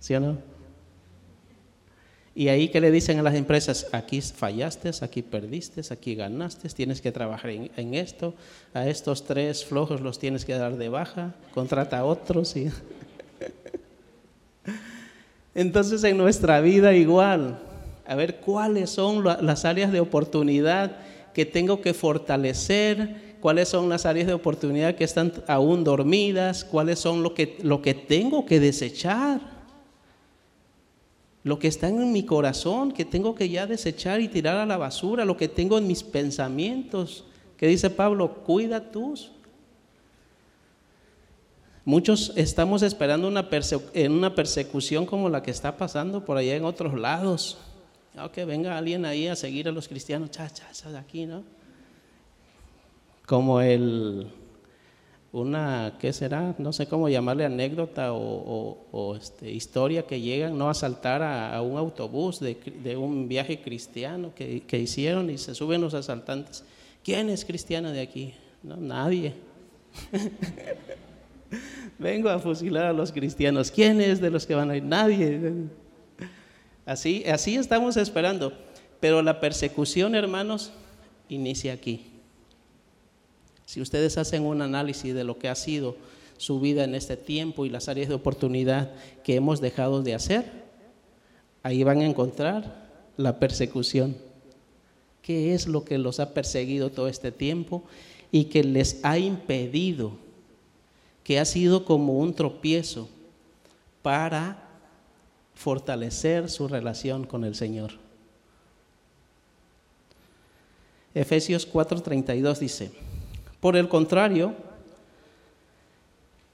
[0.04, 0.36] ¿Sí o no?
[2.34, 7.00] Y ahí que le dicen a las empresas, aquí fallaste, aquí perdiste, aquí ganaste, tienes
[7.00, 8.34] que trabajar en, esto,
[8.74, 12.54] a estos tres flojos los tienes que dar de baja, contrata a otros.
[12.54, 12.70] Y...
[15.54, 17.60] Entonces en nuestra vida igual,
[18.06, 20.98] a ver cuáles son las áreas de oportunidad
[21.32, 26.98] que tengo que fortalecer, cuáles son las áreas de oportunidad que están aún dormidas, cuáles
[26.98, 29.53] son lo que, lo que tengo que desechar,
[31.44, 34.76] lo que está en mi corazón, que tengo que ya desechar y tirar a la
[34.76, 37.24] basura, lo que tengo en mis pensamientos,
[37.56, 39.30] que dice Pablo, cuida tus.
[41.84, 43.48] Muchos estamos esperando una,
[43.92, 47.58] en una persecución como la que está pasando por allá en otros lados.
[48.32, 51.42] Que venga alguien ahí a seguir a los cristianos, cha, cha, cha, aquí, ¿no?
[53.26, 54.26] como el,
[55.34, 56.54] una, ¿qué será?
[56.58, 60.68] No sé cómo llamarle anécdota o, este, historia que llegan ¿no?
[60.68, 65.92] a asaltar a, un autobús de, un viaje cristiano que, hicieron y se suben los
[65.92, 66.62] asaltantes.
[67.02, 68.32] ¿Quién es cristiano de aquí?
[68.62, 69.34] No, nadie.
[71.98, 73.72] Vengo a fusilar a los cristianos.
[73.72, 74.84] ¿Quién es de los que van a ir?
[74.84, 75.52] Nadie.
[76.86, 78.52] Así, así estamos esperando.
[79.00, 80.72] Pero la persecución, hermanos,
[81.28, 82.13] inicia aquí.
[83.74, 85.96] Si ustedes hacen un análisis de lo que ha sido
[86.36, 88.92] su vida en este tiempo y las áreas de oportunidad
[89.24, 90.48] que hemos dejado de hacer,
[91.64, 94.16] ahí van a encontrar la persecución.
[95.22, 97.82] ¿Qué es lo que los ha perseguido todo este tiempo
[98.30, 100.12] y que les ha impedido,
[101.24, 103.08] que ha sido como un tropiezo
[104.02, 104.68] para
[105.56, 107.90] fortalecer su relación con el Señor?
[111.12, 112.92] Efesios 4:32 dice,
[113.64, 114.52] por el contrario,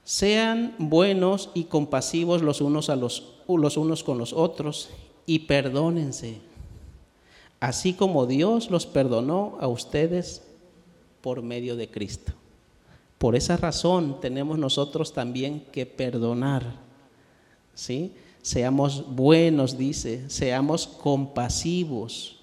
[0.05, 4.91] sean buenos y compasivos los unos, a los, los unos con los otros
[5.25, 6.37] y perdónense,
[7.59, 10.43] así como Dios los perdonó a ustedes
[11.19, 12.31] por medio de Cristo.
[13.17, 16.63] Por esa razón tenemos nosotros también que perdonar.
[17.75, 18.13] ¿Sí?
[18.41, 22.39] Seamos buenos, dice, seamos compasivos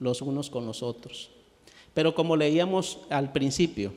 [0.00, 1.31] los unos con los otros.
[1.94, 3.92] Pero como leíamos al principio,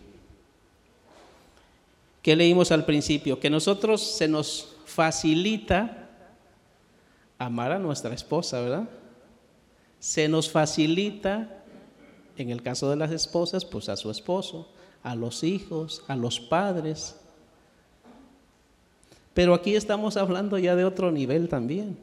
[2.22, 3.40] ¿qué leímos al principio?
[3.40, 6.10] Que nosotros se nos facilita
[7.38, 8.90] amar a nuestra esposa, ¿verdad?
[10.00, 11.64] Se nos facilita,
[12.38, 14.68] en el caso de las esposas, pues a su esposo,
[15.04, 17.16] a los hijos, a los padres.
[19.34, 21.98] Pero aquí estamos hablando ya de otro nivel también.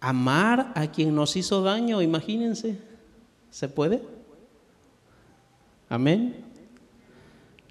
[0.00, 2.89] Amar a quien nos hizo daño, imagínense.
[3.50, 4.00] ¿Se puede?
[5.88, 6.36] Amén.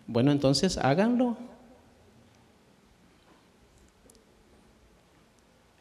[0.08, 1.38] Bueno, entonces háganlo.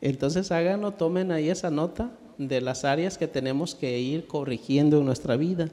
[0.00, 5.06] Entonces háganlo, tomen ahí esa nota de las áreas que tenemos que ir corrigiendo en
[5.06, 5.68] nuestra vida.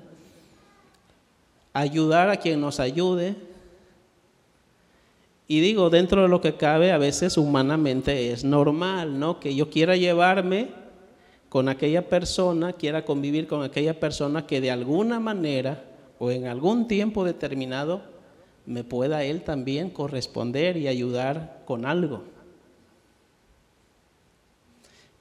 [1.74, 3.36] Ayudar a quien nos ayude.
[5.48, 9.40] Y digo, dentro de lo que cabe, a veces humanamente es normal, ¿no?
[9.40, 10.85] Que yo quiera llevarme
[11.56, 15.86] con aquella persona, quiera convivir con aquella persona que de alguna manera
[16.20, 18.02] o en algún tiempo determinado
[18.66, 22.24] me pueda él también corresponder y ayudar con algo.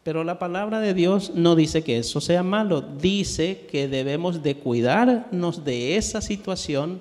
[0.02, 4.56] Pero la palabra de Dios no dice que eso sea malo, dice que debemos de
[4.56, 7.00] cuidarnos de esa situación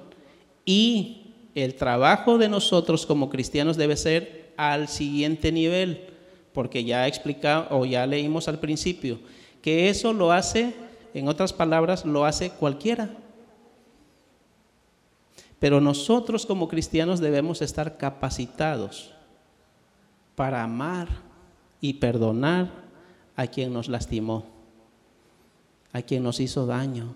[0.63, 6.12] y el trabajo de nosotros como cristianos debe ser al siguiente nivel
[6.54, 9.20] porque ya explicado o ya leímos al principio
[9.63, 10.76] que eso lo hace,
[11.13, 13.10] en otras palabras, lo hace cualquiera.
[15.58, 19.13] Pero nosotros como cristianos debemos estar capacitados
[20.36, 21.08] para amar
[21.80, 22.70] y perdonar
[23.38, 24.46] a quien nos lastimó,
[25.94, 27.16] a quien nos hizo daño,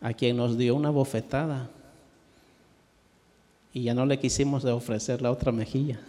[0.00, 1.68] a quien nos dio una bofetada
[3.76, 6.00] y ya no le quisimos ofrecer la otra mejilla.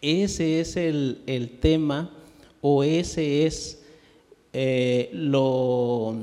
[0.00, 2.10] Ese es el, tema
[2.62, 3.82] o ese es
[4.54, 6.14] eh, lo,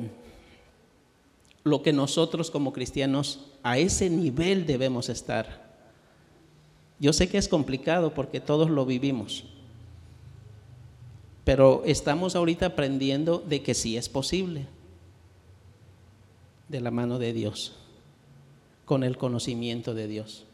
[1.63, 5.77] lo que nosotros como cristianos a ese nivel debemos estar.
[6.99, 9.43] Yo sé que es complicado porque todos lo vivimos,
[11.43, 14.65] pero estamos ahorita aprendiendo de que sí es posible
[16.69, 17.73] de la mano de Dios,
[18.85, 20.45] con el conocimiento de Dios.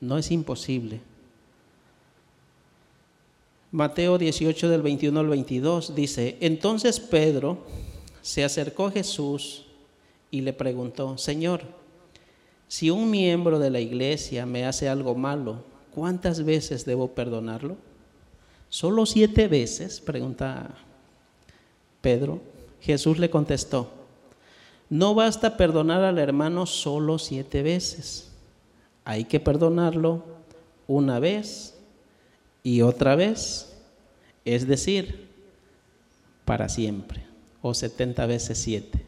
[0.00, 1.00] No es imposible.
[3.70, 7.64] Mateo 18 del 21 al 22 dice, entonces Pedro
[8.20, 9.64] se acercó a Jesús
[10.30, 11.62] y le preguntó, Señor,
[12.68, 17.76] si un miembro de la iglesia me hace algo malo, ¿cuántas veces debo perdonarlo?
[18.68, 20.00] ¿Solo siete veces?
[20.00, 20.74] pregunta
[22.00, 22.40] Pedro.
[22.80, 24.01] Jesús le contestó,
[24.92, 28.30] no basta perdonar al hermano solo siete veces.
[29.06, 30.22] Hay que perdonarlo
[30.86, 31.78] una vez
[32.62, 33.74] y otra vez,
[34.44, 35.28] es decir,
[36.44, 37.24] para siempre,
[37.62, 39.02] o 70 veces 7.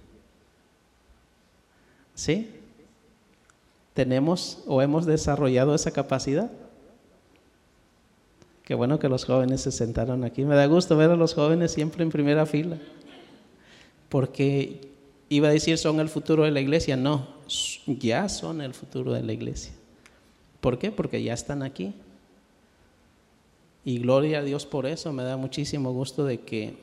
[2.15, 2.51] ¿Sí?
[3.93, 6.51] ¿Tenemos o hemos desarrollado esa capacidad?
[8.63, 10.47] Qué bueno que los jóvenes se sentaron aquí.
[10.47, 12.79] Me da gusto ver a los jóvenes siempre en primera fila.
[14.09, 14.94] Porque
[15.29, 16.97] iba a decir son el futuro de la iglesia.
[16.97, 17.27] No,
[17.87, 19.73] ya son el futuro de la iglesia.
[20.61, 20.91] ¿Por qué?
[20.91, 21.95] Porque ya están aquí.
[23.85, 25.13] Y gloria a Dios por eso.
[25.13, 26.77] Me da muchísimo gusto de que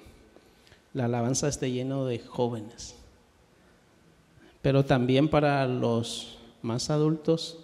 [0.94, 2.96] la alabanza esté lleno de jóvenes.
[4.62, 7.60] Pero también para los más adultos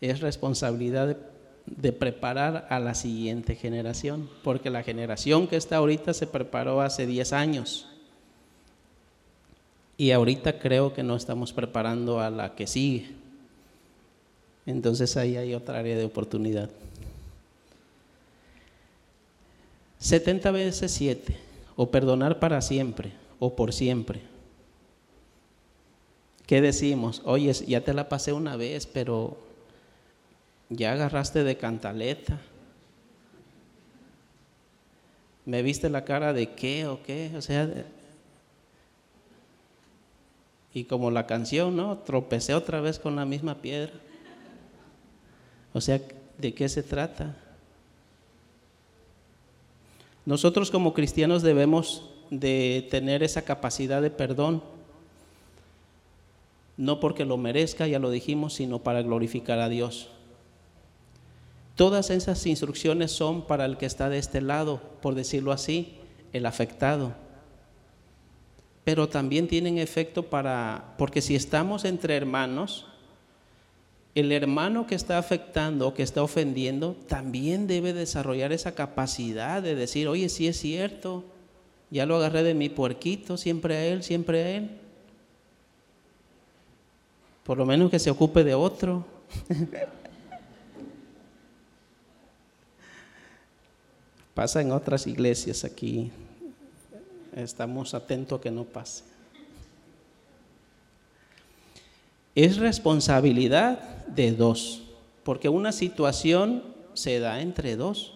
[0.00, 1.32] es responsabilidad de
[1.66, 7.06] de preparar a la siguiente generación, porque la generación que está ahorita se preparó hace
[7.06, 7.88] 10 años
[9.96, 13.10] y ahorita creo que no estamos preparando a la que sigue.
[14.66, 16.70] Entonces ahí hay otra área de oportunidad.
[19.98, 21.36] 70 veces 7,
[21.76, 24.20] o perdonar para siempre, o por siempre.
[26.46, 27.22] ¿Qué decimos?
[27.24, 29.36] Oye, ya te la pasé una vez, pero
[30.68, 32.40] ya agarraste de cantaleta.
[35.44, 37.30] ¿Me viste la cara de qué o qué?
[37.36, 37.68] O sea,
[40.74, 41.98] y como la canción, ¿no?
[41.98, 43.92] Tropecé otra vez con la misma piedra.
[45.72, 46.00] O sea,
[46.38, 47.36] ¿de qué se trata?
[50.24, 54.62] Nosotros como cristianos debemos de tener esa capacidad de perdón,
[56.76, 60.08] no porque lo merezca, ya lo dijimos, sino para glorificar a Dios.
[61.76, 65.96] Todas esas instrucciones son para el que está de este lado, por decirlo así,
[66.32, 67.14] el afectado.
[68.84, 72.86] Pero también tienen efecto para, porque si estamos entre hermanos,
[74.14, 79.74] el hermano que está afectando o que está ofendiendo también debe desarrollar esa capacidad de
[79.74, 81.24] decir, oye, sí es cierto,
[81.90, 84.70] ya lo agarré de mi puerquito, siempre a él, siempre a él.
[87.44, 89.04] Por lo menos que se ocupe de otro.
[94.34, 96.10] Pasa en otras iglesias aquí.
[97.32, 99.04] Estamos atentos a que no pase.
[102.34, 104.82] Es responsabilidad de dos,
[105.22, 106.62] porque una situación
[106.94, 108.14] se da entre dos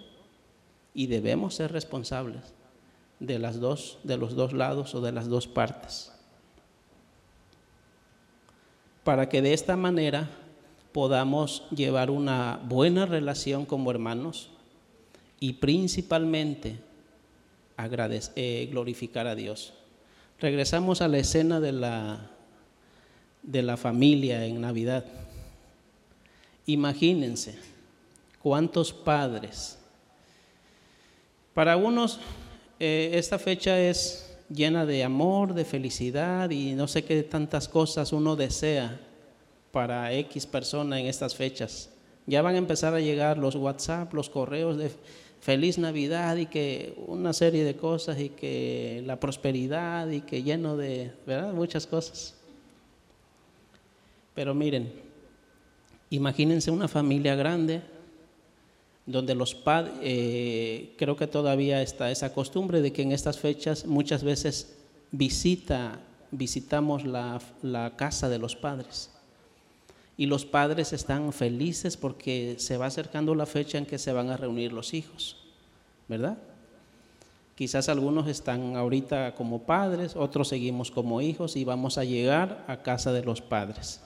[0.94, 2.54] y debemos ser responsables
[3.20, 6.12] de las dos, de los dos lados o de las dos partes.
[9.04, 10.28] Para que de esta manera
[10.92, 14.50] podamos llevar una buena relación como hermanos
[15.38, 16.78] y principalmente
[17.76, 19.74] eh, glorificar a Dios.
[20.40, 22.30] Regresamos a la escena de la,
[23.42, 25.04] de la familia en Navidad.
[26.66, 27.58] Imagínense
[28.42, 29.78] cuántos padres.
[31.54, 32.20] Para unos
[32.78, 38.12] eh, esta fecha es llena de amor, de felicidad y no sé qué tantas cosas
[38.12, 39.00] uno desea
[39.72, 41.90] para X persona en estas fechas.
[42.26, 44.90] Ya van a empezar a llegar los WhatsApp, los correos de
[45.46, 50.76] feliz Navidad y que una serie de cosas y que la prosperidad y que lleno
[50.76, 51.52] de, ¿verdad?
[51.52, 52.34] Muchas cosas.
[54.34, 54.92] Pero miren,
[56.10, 57.80] imagínense una familia grande
[59.06, 63.86] donde los padres, eh, creo que todavía está esa costumbre de que en estas fechas
[63.86, 64.76] muchas veces
[65.12, 66.00] visita,
[66.32, 69.15] visitamos la, la casa de los padres
[70.16, 74.30] y los padres están felices porque se va acercando la fecha en que se van
[74.30, 75.36] a reunir los hijos,
[76.08, 76.38] ¿verdad?
[77.54, 82.82] Quizás algunos están ahorita como padres, otros seguimos como hijos y vamos a llegar a
[82.82, 84.00] casa de los padres.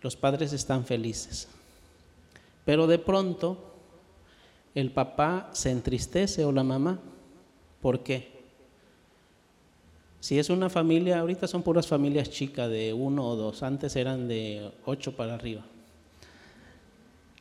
[0.00, 1.48] Los padres están felices.
[2.64, 3.74] Pero de pronto
[4.74, 6.98] el papá se entristece o la mamá.
[7.80, 8.33] ¿Por qué?
[10.24, 14.26] Si es una familia, ahorita son puras familias chicas de uno o dos, antes eran
[14.26, 15.66] de ocho para arriba.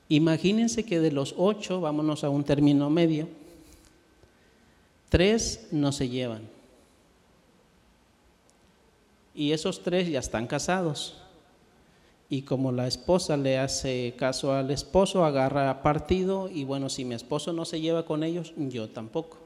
[0.09, 3.29] Imagínense que de los ocho, vámonos a un término medio,
[5.07, 6.41] tres no se llevan.
[9.33, 11.21] Y esos tres ya están casados.
[12.27, 17.15] Y como la esposa le hace caso al esposo, agarra partido y bueno, si mi
[17.15, 19.42] esposo no se lleva con ellos, yo tampoco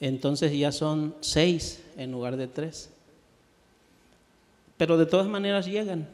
[0.00, 2.90] entonces ya son seis en lugar de tres.
[4.76, 6.08] Pero de todas maneras llegan.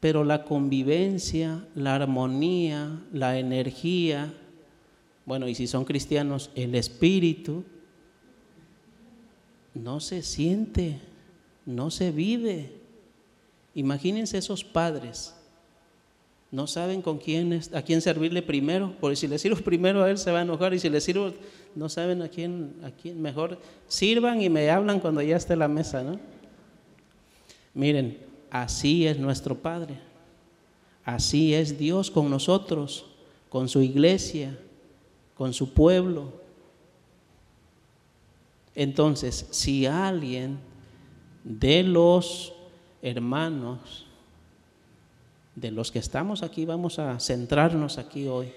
[0.00, 4.32] Pero la convivencia, la armonía, la energía,
[5.26, 7.64] bueno, y si son cristianos, el espíritu,
[9.74, 10.98] no se siente,
[11.66, 12.72] no se vive.
[13.74, 15.34] Imagínense esos padres
[16.52, 20.18] No saben con quién a quién servirle primero, porque si le sirvo primero a él
[20.18, 21.32] se va a enojar y si le sirvo
[21.76, 25.68] no saben a quién a quién mejor sirvan y me hablan cuando ya esté la
[25.68, 26.18] mesa, ¿no?
[27.72, 28.18] Miren,
[28.50, 29.96] así es nuestro Padre.
[31.04, 33.06] Así es Dios con nosotros,
[33.48, 34.58] con su iglesia,
[35.34, 36.32] con su pueblo.
[38.74, 40.58] Entonces, si alguien
[41.42, 42.52] de los
[43.02, 44.06] hermanos,
[45.54, 48.52] de los que estamos aquí, vamos a centrarnos aquí hoy,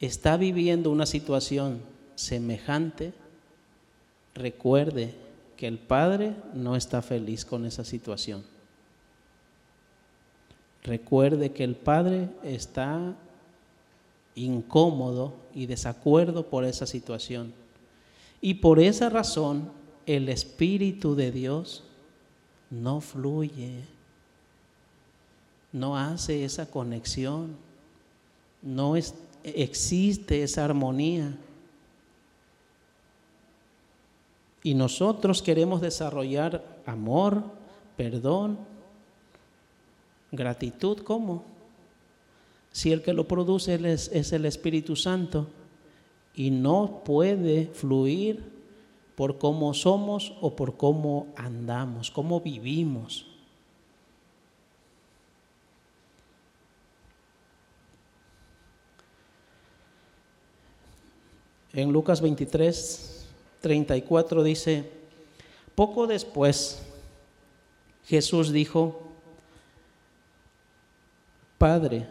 [0.00, 1.80] está viviendo una situación
[2.14, 3.12] semejante,
[4.34, 5.14] recuerde
[5.56, 8.42] que el Padre no está feliz con esa situación.
[10.82, 13.14] Recuerde que el Padre está
[14.34, 17.52] incómodo y desacuerdo por esa situación.
[18.40, 19.70] Y por esa razón
[20.06, 21.84] el Espíritu de Dios
[22.70, 23.84] no fluye,
[25.72, 27.56] no hace esa conexión,
[28.60, 28.94] no
[29.42, 31.36] existe esa armonía.
[34.62, 37.42] Y nosotros queremos desarrollar amor,
[37.96, 38.58] perdón,
[40.30, 41.42] gratitud, ¿cómo?
[42.70, 45.48] Si el que lo produce es, es el Espíritu Santo
[46.34, 48.52] y no puede fluir
[49.16, 53.31] por cómo somos o por cómo andamos, cómo vivimos.
[61.72, 63.26] En Lucas 23,
[63.60, 64.90] 34 dice,
[65.74, 66.82] poco después
[68.04, 69.00] Jesús dijo,
[71.56, 72.06] Padre,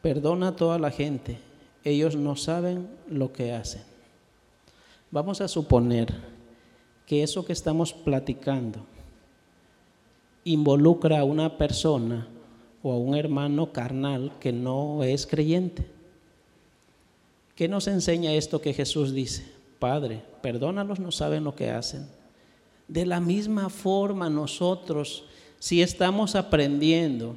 [0.00, 1.38] perdona a toda la gente,
[1.84, 3.82] ellos no saben lo que hacen.
[5.10, 6.14] Vamos a suponer
[7.06, 8.86] que eso que estamos platicando
[10.44, 12.26] involucra a una persona
[12.82, 15.84] o a un hermano carnal que no es creyente.
[17.54, 19.44] ¿Qué nos enseña esto que Jesús dice?
[19.78, 22.08] Padre, perdónalos, no saben lo que hacen.
[22.88, 25.24] De la misma forma nosotros,
[25.58, 27.36] si estamos aprendiendo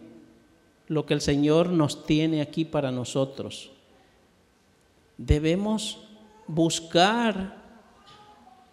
[0.88, 3.72] lo que el Señor nos tiene aquí para nosotros,
[5.18, 6.00] debemos
[6.48, 7.64] buscar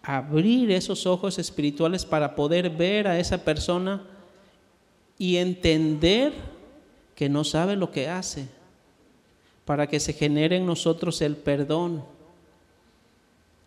[0.03, 4.03] abrir esos ojos espirituales para poder ver a esa persona
[5.16, 6.32] y entender
[7.14, 8.49] que no sabe lo que hace,
[9.65, 12.05] para que se genere en nosotros el perdón.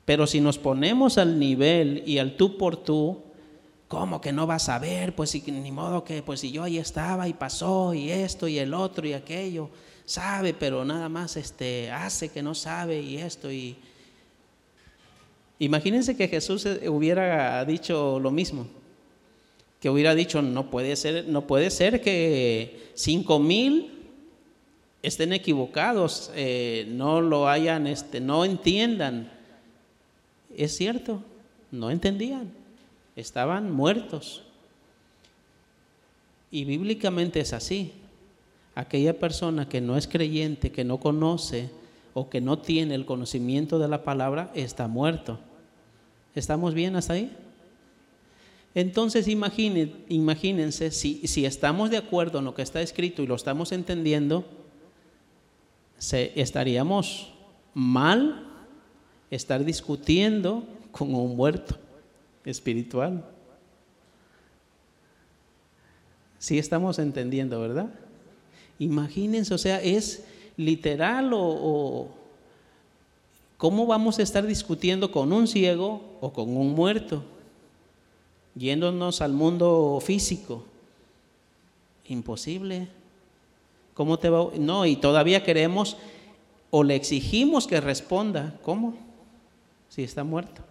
[0.05, 3.21] Pero si nos ponemos al nivel y al tú por tú,
[3.87, 5.15] ¿cómo que no vas a ver?
[5.15, 8.73] Pues ni modo que, pues si yo ahí estaba y pasó y esto y el
[8.73, 9.69] otro y aquello,
[10.05, 13.75] sabe, pero nada más este, hace que no sabe y esto y
[15.59, 18.67] Imagínense que Jesús eh, hubiera dicho lo mismo,
[19.79, 23.94] que hubiera dicho, no puede ser, no puede ser que cinco mil
[25.05, 29.31] estén equivocados, eh, no lo hayan, este, no entiendan.
[30.55, 31.21] Es cierto,
[31.71, 32.51] no entendían,
[33.15, 34.43] estaban muertos.
[36.51, 37.93] Y bíblicamente es así.
[38.75, 41.69] Aquella persona que no es creyente, que no conoce,
[42.17, 45.37] o que no tiene el conocimiento de la palabra está muerto.
[46.33, 47.29] ¿Estamos bien hasta ahí?
[48.73, 53.73] Entonces imagínense, si, si, estamos de acuerdo en lo que está escrito y lo estamos
[53.73, 54.45] entendiendo,
[55.99, 57.31] estaríamos
[57.73, 58.47] mal
[59.31, 61.75] estar discutiendo con un muerto
[62.45, 63.25] espiritual.
[66.39, 67.89] Si estamos entendiendo, ¿verdad?
[68.77, 70.25] Imagínense, o sea, es
[70.57, 72.09] literal o,
[73.57, 77.23] ¿cómo vamos a estar discutiendo con un ciego o con un muerto?
[78.55, 80.63] Yéndonos al mundo físico.
[82.07, 82.87] Imposible.
[83.95, 84.49] ¿Cómo te va?
[84.59, 85.97] No, y todavía queremos
[86.69, 88.59] o le exigimos que responda.
[88.61, 88.95] ¿Cómo?
[89.89, 90.61] Si está muerto.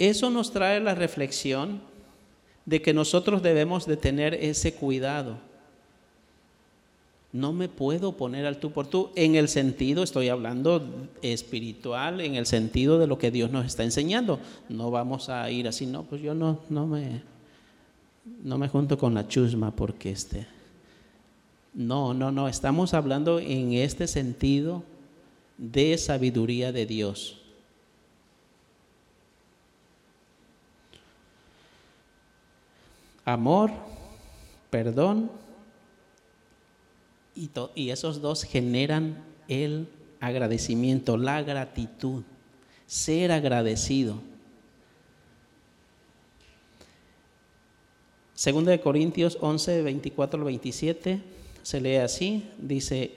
[0.00, 1.80] Eso nos trae la reflexión
[2.64, 5.38] de que nosotros debemos de tener ese cuidado
[7.36, 10.82] no me puedo poner al tú por tú en el sentido, estoy hablando
[11.20, 14.40] espiritual, en el sentido de lo que Dios nos está enseñando.
[14.70, 17.22] No vamos a ir así, no, pues yo no, no me,
[18.42, 20.46] no me junto con la chusma porque este.
[21.74, 24.82] No, no, no, estamos hablando en este sentido
[25.58, 27.40] de sabiduría de Dios.
[33.24, 33.70] Amor,
[34.70, 35.30] perdón
[37.74, 39.88] y, esos dos generan el
[40.20, 42.22] agradecimiento, la gratitud,
[42.86, 44.16] ser agradecido.
[48.36, 51.22] Segunda de Corintios 11, 24 al 27,
[51.62, 53.12] se lee así, dice,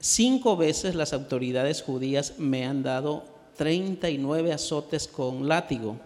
[0.00, 3.22] cinco veces las autoridades judías me han dado
[3.58, 5.98] 39 azotes con látigo,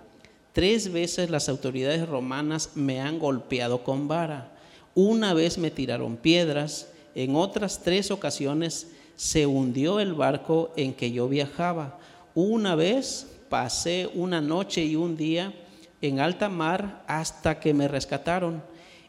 [0.52, 4.52] tres veces las autoridades romanas me han golpeado con vara,
[4.94, 11.10] una vez me tiraron piedras, en otras tres ocasiones se hundió el barco en que
[11.10, 11.98] yo viajaba,
[12.34, 15.54] una vez pasé una noche y un día
[16.02, 18.62] en alta mar hasta que me rescataron.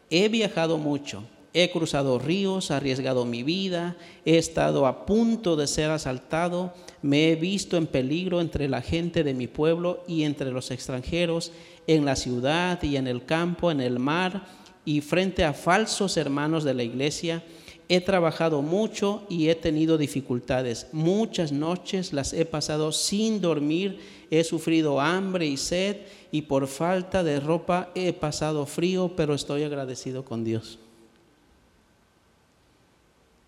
[0.09, 1.23] He viajado mucho,
[1.53, 7.35] he cruzado ríos, arriesgado mi vida, he estado a punto de ser asaltado, me he
[7.35, 11.51] visto en peligro entre la gente de mi pueblo y entre los extranjeros,
[11.88, 14.45] en la ciudad y en el campo, en el mar
[14.85, 17.43] y frente a falsos hermanos de la iglesia.
[17.89, 20.88] He trabajado mucho y he tenido dificultades.
[20.91, 23.99] Muchas noches las he pasado sin dormir
[24.30, 25.97] he sufrido hambre y sed
[26.32, 30.80] y por falta de ropa he pasado frío, pero estoy agradecido con Dios.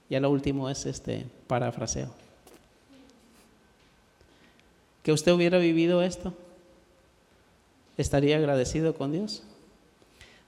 [0.09, 2.09] Ya lo último es este parafraseo.
[5.03, 6.33] Que usted hubiera vivido esto,
[7.97, 9.43] estaría agradecido con Dios.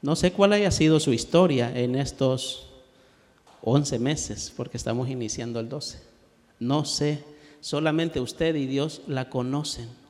[0.02, 2.68] No sé cuál haya sido su historia en estos
[3.62, 6.00] 11 meses, porque estamos iniciando el 12.
[6.60, 7.24] No sé,
[7.60, 10.01] solamente usted y Dios la conocen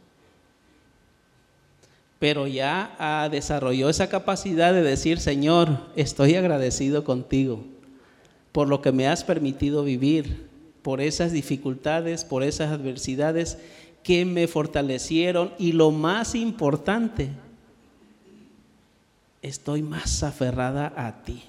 [2.21, 7.63] pero ya desarrolló esa capacidad de decir, Señor, estoy agradecido contigo
[8.51, 10.47] por lo que me has permitido vivir,
[10.83, 13.57] por esas dificultades, por esas adversidades
[14.03, 17.31] que me fortalecieron y lo más importante,
[19.41, 21.41] estoy más aferrada a ti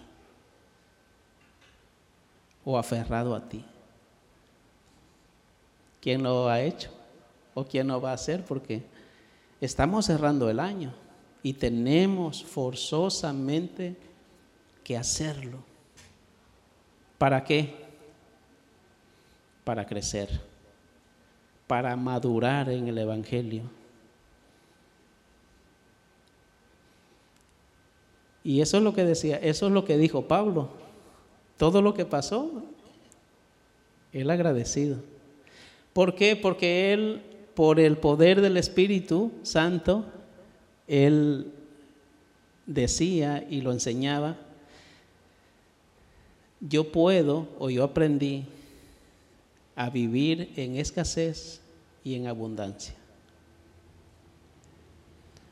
[2.65, 3.63] o aferrado a ti.
[6.01, 6.89] ¿Quién lo ha hecho?
[7.53, 8.43] ¿O quién lo va a hacer?
[8.43, 8.91] Porque
[9.63, 10.93] Estamos cerrando el año
[11.41, 13.95] y tenemos forzosamente
[14.83, 15.59] que hacerlo.
[17.17, 17.73] ¿Para qué?
[19.63, 20.41] Para crecer,
[21.69, 23.63] para madurar en el Evangelio.
[28.43, 30.71] Y eso es lo que decía, eso es lo que dijo Pablo.
[31.57, 32.65] Todo lo que pasó,
[34.13, 34.97] él agradecido.
[35.93, 36.35] ¿Por qué?
[36.35, 40.05] Porque él por el poder del Espíritu Santo,
[40.87, 41.53] él
[42.67, 44.37] decía y lo enseñaba,
[46.61, 48.45] yo puedo o yo aprendí
[49.75, 51.61] a vivir en escasez
[52.05, 52.95] y en abundancia.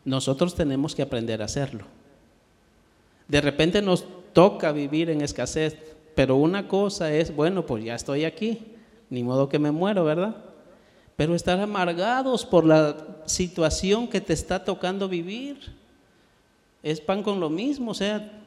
[0.04, 1.84] Nosotros tenemos que aprender a hacerlo.
[3.28, 5.76] De repente nos toca vivir en escasez,
[6.14, 8.66] pero una cosa es, bueno, pues ya estoy aquí,
[9.08, 10.49] ni modo que me muero, ¿verdad?
[11.20, 12.96] Pero estar amargados por la
[13.26, 15.70] situación que te está tocando vivir.
[16.82, 18.40] Es pan con lo mismo, o sea,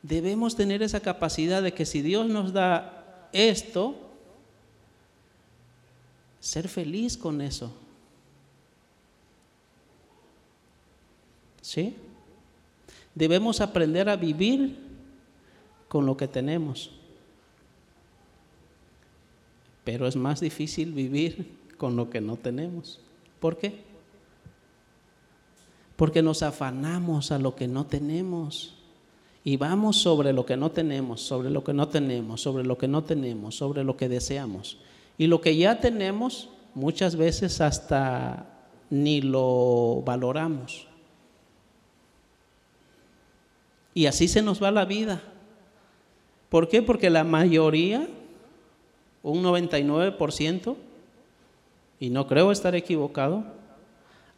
[0.00, 3.96] debemos tener esa capacidad de que si Dios nos da esto,
[6.40, 7.70] ser feliz con eso.
[11.60, 11.96] ¿Sí?
[13.14, 14.78] Debemos aprender a vivir
[15.86, 16.92] con lo que tenemos.
[19.84, 22.98] Pero es más difícil vivir con lo que no tenemos.
[23.40, 23.74] ¿Por qué?
[25.96, 28.74] Porque nos afanamos a lo que no tenemos.
[29.44, 32.88] Y vamos sobre lo que no tenemos, sobre lo que no tenemos, sobre lo que
[32.88, 34.78] no tenemos, sobre lo que deseamos.
[35.18, 38.46] Y lo que ya tenemos, muchas veces hasta
[38.88, 40.86] ni lo valoramos.
[43.92, 45.20] Y así se nos va la vida.
[46.48, 46.80] ¿Por qué?
[46.80, 48.08] Porque la mayoría,
[49.22, 50.76] un 99%,
[52.00, 53.44] y no creo estar equivocado,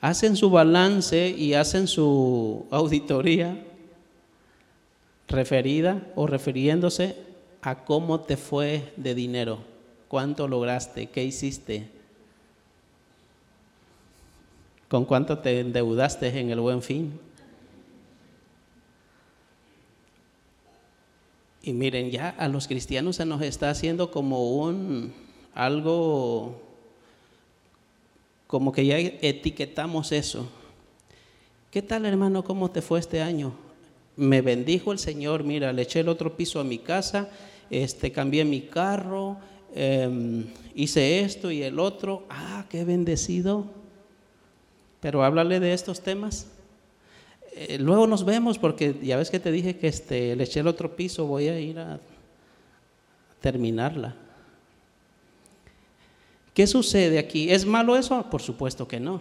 [0.01, 3.65] hacen su balance y hacen su auditoría
[5.29, 7.17] referida o refiriéndose
[7.63, 9.59] a cómo te fue de dinero,
[10.09, 11.89] cuánto lograste, qué hiciste,
[14.89, 17.19] con cuánto te endeudaste en el buen fin.
[21.63, 25.13] Y miren, ya a los cristianos se nos está haciendo como un
[25.53, 26.66] algo
[28.47, 30.49] como que ya etiquetamos eso.
[31.71, 32.45] ¿Qué tal hermano?
[32.45, 33.55] ¿Cómo te fue este año?
[34.17, 37.29] Me bendijo el Señor, mira, le eché el otro piso a mi casa,
[37.71, 39.37] este, cambié mi carro,
[39.75, 42.25] em, hice esto y el otro.
[42.31, 43.67] Ah, qué bendecido.
[45.01, 46.47] Pero háblale de estos temas.
[47.55, 50.67] Eh, luego nos vemos porque ya ves que te dije que este, le eché el
[50.67, 52.01] otro piso, voy a ir a
[53.41, 54.15] terminarla.
[56.57, 57.51] ¿Qué sucede aquí?
[57.51, 58.31] ¿Es malo eso?
[58.31, 59.21] Por supuesto que no.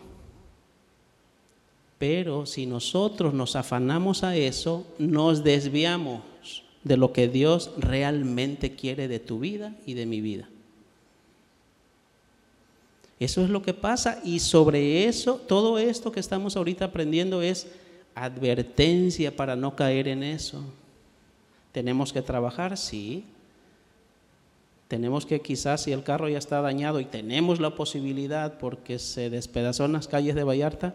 [1.97, 6.21] Pero si nosotros nos afanamos a eso, nos desviamos
[6.86, 10.47] de lo que Dios realmente quiere de tu vida y de mi vida.
[13.19, 17.67] Eso es lo que pasa y sobre eso, todo esto que estamos ahorita aprendiendo es
[18.15, 20.63] advertencia para no caer en eso.
[21.73, 23.25] Tenemos que trabajar, sí.
[24.88, 29.29] Tenemos que quizás si el carro ya está dañado y tenemos la posibilidad porque se
[29.29, 30.93] despedazó en las calles de Vallarta,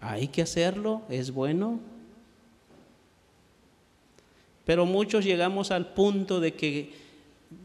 [0.00, 1.80] hay que hacerlo, es bueno.
[4.64, 6.94] Pero muchos llegamos al punto de que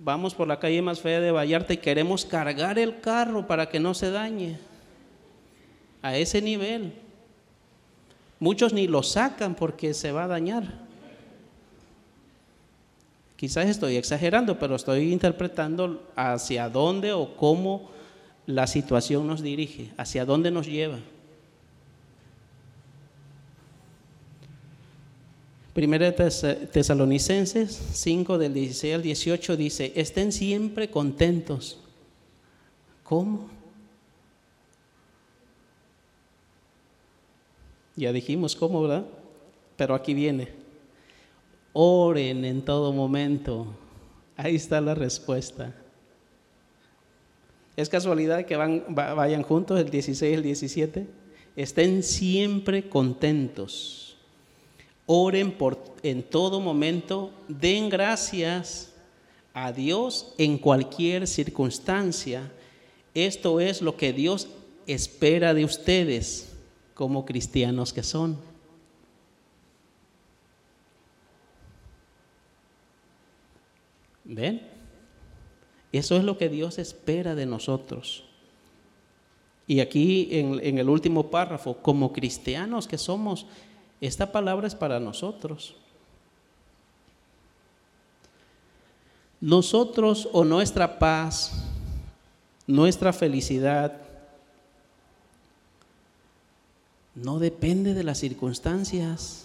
[0.04, 3.80] vamos por la calle más fea de Vallarta y queremos cargar el carro para que
[3.80, 4.58] no se dañe.
[6.02, 6.94] A ese nivel.
[8.40, 10.85] Muchos ni lo sacan porque se va a dañar.
[13.36, 17.90] Quizás estoy exagerando, pero estoy interpretando hacia dónde o cómo
[18.46, 21.00] la situación nos dirige, hacia dónde nos lleva.
[25.74, 31.80] Primera de Tesalonicenses 5 del 16 al 18 dice, estén siempre contentos.
[33.04, 33.50] ¿Cómo?
[37.98, 39.06] Ya dijimos cómo, ¿verdad?
[39.76, 40.65] Pero aquí viene.
[41.78, 43.68] Oren en todo momento.
[44.38, 45.76] Ahí está la respuesta.
[47.76, 51.08] ¿Es casualidad que van, vayan juntos el 16 y el 17?
[51.56, 54.06] Estén siempre contentos
[55.06, 58.92] Oren por, en todo momento, den gracias
[59.54, 62.52] a Dios en cualquier circunstancia.
[63.14, 64.48] Esto es lo que Dios
[64.88, 66.54] espera de ustedes
[66.96, 68.38] como cristianos que son.
[74.26, 74.62] ¿Ven?
[75.92, 78.26] Eso es lo que Dios espera de nosotros.
[79.68, 83.46] Y aquí en, el último párrafo, como cristianos que somos,
[84.02, 85.76] esta palabra es para nosotros.
[89.42, 91.64] Nosotros o nuestra paz,
[92.68, 94.02] nuestra felicidad,
[97.16, 99.45] no depende de las circunstancias.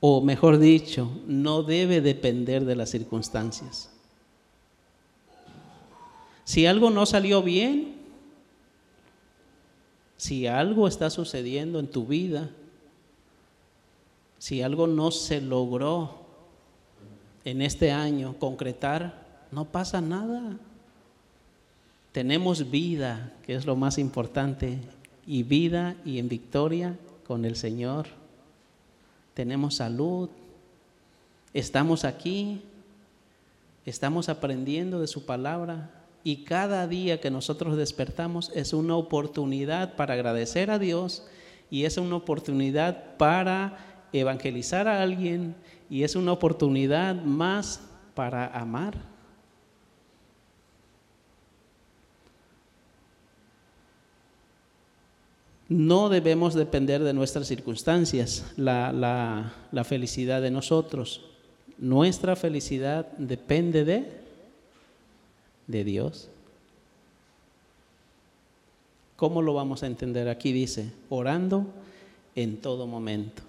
[0.00, 3.90] O mejor dicho, no debe depender de las circunstancias.
[6.44, 7.96] Si algo no salió bien,
[10.16, 12.50] si algo está sucediendo en tu vida,
[14.38, 16.18] si algo no se logró
[17.44, 20.58] en este año concretar, no pasa nada.
[22.12, 24.78] Tenemos vida, que es lo más importante,
[25.26, 26.96] y vida y en victoria
[27.26, 28.17] con el Señor.
[29.38, 30.30] Tenemos salud,
[31.54, 32.60] estamos aquí,
[33.86, 35.92] estamos aprendiendo de su palabra
[36.24, 41.24] y cada día que nosotros despertamos es una oportunidad para agradecer a Dios
[41.70, 45.54] y es una oportunidad para evangelizar a alguien
[45.88, 47.80] y es una oportunidad más
[48.16, 48.96] para amar.
[55.68, 59.52] No debemos depender de nuestras circunstancias, la,
[59.84, 61.20] felicidad de nosotros.
[61.76, 64.10] Nuestra felicidad depende de,
[65.66, 66.30] de Dios.
[69.16, 70.28] ¿Cómo lo vamos a entender?
[70.28, 71.66] Aquí dice, orando
[72.34, 73.42] en todo momento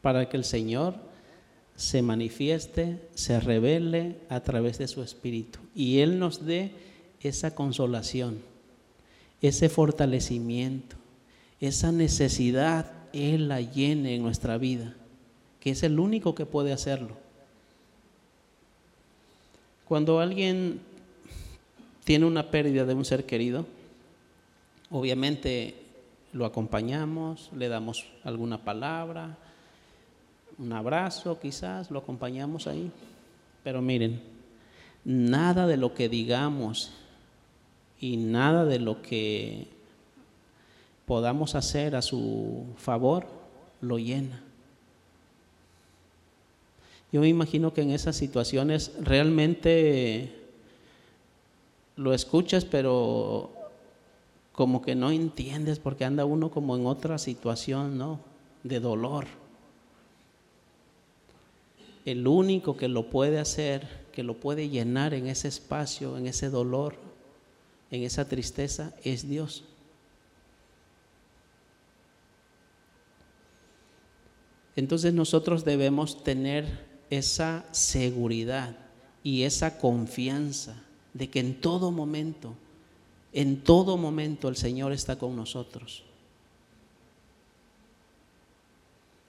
[0.00, 0.94] para que el Señor
[1.76, 6.70] se manifieste, se revele a través de su Espíritu y Él nos dé
[7.20, 8.38] esa consolación,
[9.42, 10.96] ese fortalecimiento,
[11.60, 14.94] esa necesidad, Él la llene en nuestra vida,
[15.60, 17.16] que es el único que puede hacerlo.
[19.86, 20.80] Cuando alguien
[22.04, 23.66] tiene una pérdida de un ser querido,
[24.90, 25.74] obviamente
[26.32, 29.38] lo acompañamos, le damos alguna palabra,
[30.58, 32.90] un abrazo quizás, lo acompañamos ahí.
[33.62, 34.20] Pero miren,
[35.04, 36.92] nada de lo que digamos
[38.00, 39.68] y nada de lo que
[41.06, 43.26] podamos hacer a su favor
[43.80, 44.42] lo llena.
[47.12, 50.34] Yo me imagino que en esas situaciones realmente
[51.96, 53.50] lo escuchas, pero
[54.52, 58.20] como que no entiendes porque anda uno como en otra situación, ¿no?
[58.64, 59.26] De dolor
[62.06, 66.48] el único que lo puede hacer, que lo puede llenar en ese espacio, en ese
[66.48, 66.94] dolor,
[67.90, 69.64] en esa tristeza, es Dios.
[74.76, 78.76] Entonces nosotros debemos tener esa seguridad
[79.24, 80.82] y esa confianza
[81.14, 82.54] de que en todo momento,
[83.32, 86.04] en todo momento el Señor está con nosotros.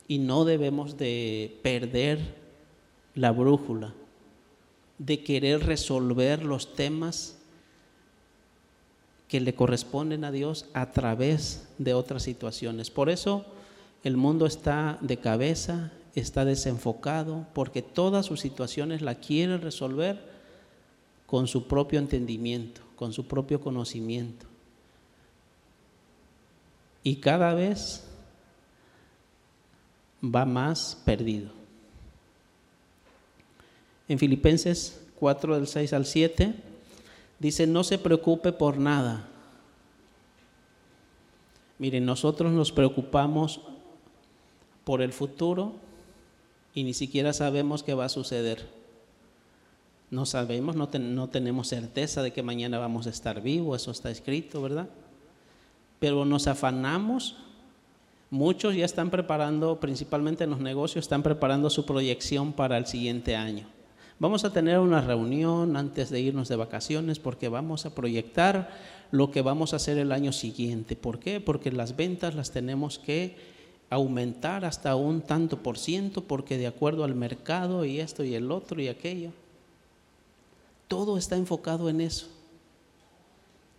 [0.08, 2.20] y no debemos de perder
[3.14, 3.94] la brújula,
[4.98, 7.38] de querer resolver los temas
[9.28, 12.90] que le corresponden a Dios a través de otras situaciones.
[12.90, 13.46] Por eso
[14.08, 20.18] el mundo está de cabeza, está desenfocado, porque todas sus situaciones la quiere resolver
[21.26, 24.46] con su propio entendimiento, con su propio conocimiento.
[27.04, 28.06] Y cada vez
[30.24, 31.52] va más perdido.
[34.08, 36.56] En Filipenses 4 del 6 al 7
[37.40, 39.28] dice, no se preocupe por nada.
[41.78, 43.62] Miren, nosotros nos preocupamos
[44.88, 45.74] por el futuro
[46.74, 48.70] y ni siquiera sabemos qué va a suceder.
[50.12, 54.10] No sabemos, no, no tenemos certeza de que mañana vamos a estar vivos, eso está
[54.10, 54.88] escrito, ¿verdad?
[56.00, 57.36] Pero nos afanamos
[58.30, 63.38] Muchos ya están preparando, principalmente en los negocios, están preparando su proyección para el siguiente
[63.38, 63.68] año.
[64.20, 68.70] Vamos a tener una reunión antes de irnos de vacaciones porque vamos a proyectar
[69.12, 70.98] lo que vamos a hacer el año siguiente.
[70.98, 71.40] ¿Por qué?
[71.40, 73.38] Porque las ventas las tenemos que
[73.90, 78.52] aumentar hasta un tanto por ciento porque de acuerdo al mercado y esto y el
[78.52, 79.32] otro y aquello.
[80.88, 82.28] Todo está enfocado en eso.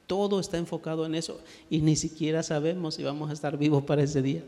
[0.06, 4.02] Todo está enfocado en eso y ni siquiera sabemos si vamos a estar vivos para
[4.02, 4.42] ese día.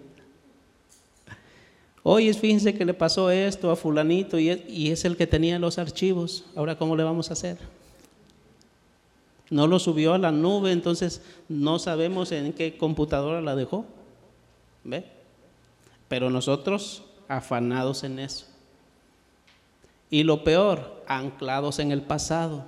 [2.02, 6.46] Hoy fíjense que le pasó esto a fulanito y es el que tenía los archivos.
[6.56, 7.58] Ahora, ¿cómo le vamos a hacer?
[9.50, 13.84] No lo subió a la nube, entonces no sabemos en qué computadora la dejó.
[14.84, 15.19] ¿Ve?
[16.10, 18.46] Pero nosotros afanados en eso.
[20.10, 22.64] Y lo peor, anclados en el pasado.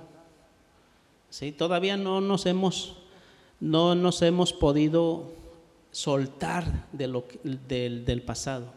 [1.29, 1.51] ¿sí?
[1.51, 2.95] Todavía no nos hemos,
[3.59, 5.33] no nos hemos podido
[5.91, 8.71] soltar de lo, del, del pasado.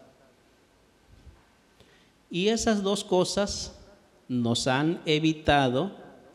[2.28, 3.78] Y esas dos cosas
[4.26, 5.92] nos han evitado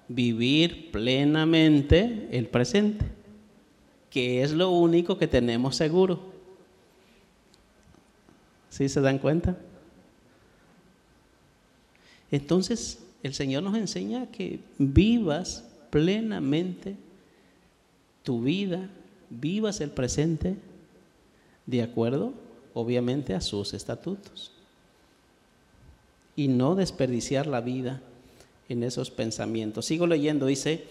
[0.07, 3.05] vivir plenamente el presente,
[4.09, 6.30] que es lo único que tenemos seguro.
[8.71, 9.57] ¿Sí se dan cuenta?
[12.31, 16.95] Entonces, el Señor nos enseña que vivas plenamente
[18.23, 18.89] tu vida,
[19.29, 20.55] vivas el presente
[21.65, 22.33] de acuerdo,
[22.73, 24.53] obviamente, a sus estatutos.
[26.37, 28.01] Y no desperdiciar la vida
[28.69, 29.85] en esos pensamientos.
[29.85, 30.85] Sigo leyendo, dice,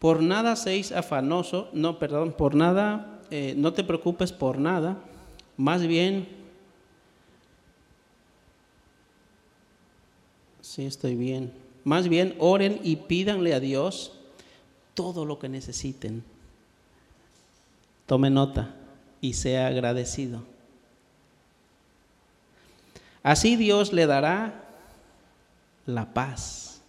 [0.00, 4.98] por nada seis afanoso, no, perdón, por nada, eh, no te preocupes por nada,
[5.56, 6.41] más bien,
[10.72, 11.52] sí estoy bien,
[11.84, 14.12] más bien oren y pídanle a Dios
[14.94, 16.24] todo lo que necesiten.
[18.06, 18.74] Tome nota
[19.20, 20.44] y sea agradecido.
[23.22, 24.64] Así Dios le dará
[25.84, 26.80] la paz.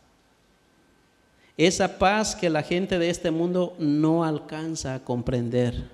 [1.57, 5.89] Esa paz que la gente de este mundo no alcanza a comprender,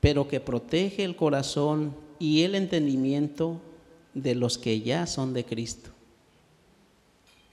[0.00, 3.60] pero que protege el corazón y el entendimiento
[4.16, 5.90] de los que ya son de Cristo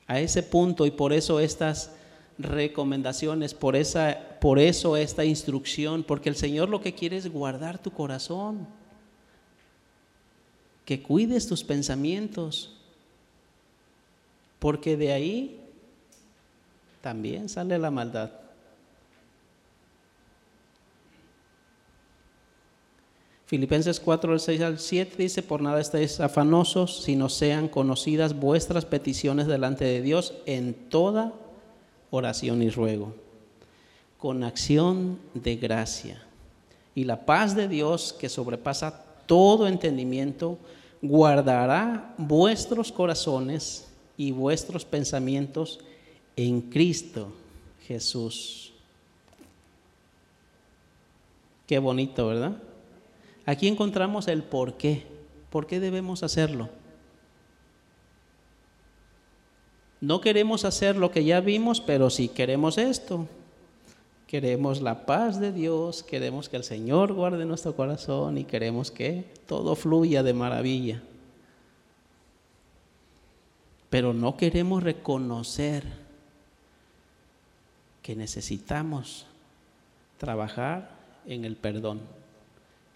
[0.07, 1.91] a ese punto y por eso estas
[2.38, 7.78] recomendaciones, por, esa, por eso esta instrucción, porque el Señor lo que quiere es guardar
[7.78, 8.68] tu corazón,
[10.86, 12.76] que cuides tus pensamientos,
[14.59, 15.59] porque de ahí
[17.01, 18.32] también sale la maldad.
[23.46, 29.48] Filipenses 4, 6 al 7 dice, por nada estéis afanosos, sino sean conocidas vuestras peticiones
[29.48, 31.34] delante de Dios en toda
[32.10, 33.14] oración y ruego,
[34.18, 36.24] con acción de gracia.
[36.96, 40.58] Y la paz de Dios, que sobrepasa todo entendimiento,
[41.02, 45.80] guardará vuestros corazones y vuestros pensamientos
[46.36, 47.34] en Cristo
[47.88, 48.72] Jesús.
[51.68, 52.58] Qué bonito, ¿verdad?
[53.46, 55.06] Aquí encontramos el por qué.
[55.50, 56.70] ¿Por qué debemos hacerlo?
[60.02, 63.28] No queremos hacer lo que ya vimos, pero sí queremos esto.
[64.28, 69.26] Queremos la paz de Dios, queremos que el Señor guarde nuestro corazón y queremos que
[69.46, 71.04] todo fluya de maravilla.
[73.89, 75.84] Pero no queremos reconocer
[78.02, 79.28] que necesitamos
[80.18, 80.89] trabajar
[81.28, 82.02] en el perdón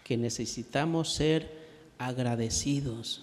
[0.08, 1.52] que necesitamos ser
[1.98, 3.20] agradecidos.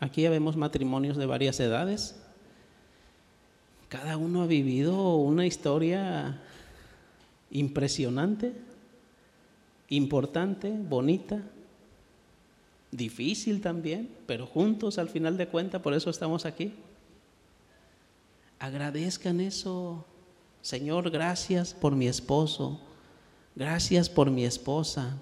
[0.00, 2.14] Aquí ya vemos matrimonios de varias edades.
[3.88, 6.42] Cada uno ha vivido una historia
[7.50, 8.52] impresionante,
[9.88, 11.40] importante, bonita,
[12.90, 16.74] difícil también, pero juntos al final de cuentas, por eso estamos aquí.
[18.58, 20.04] Agradezcan eso.
[20.64, 22.80] Señor, gracias por mi esposo,
[23.54, 25.14] gracias por mi esposa,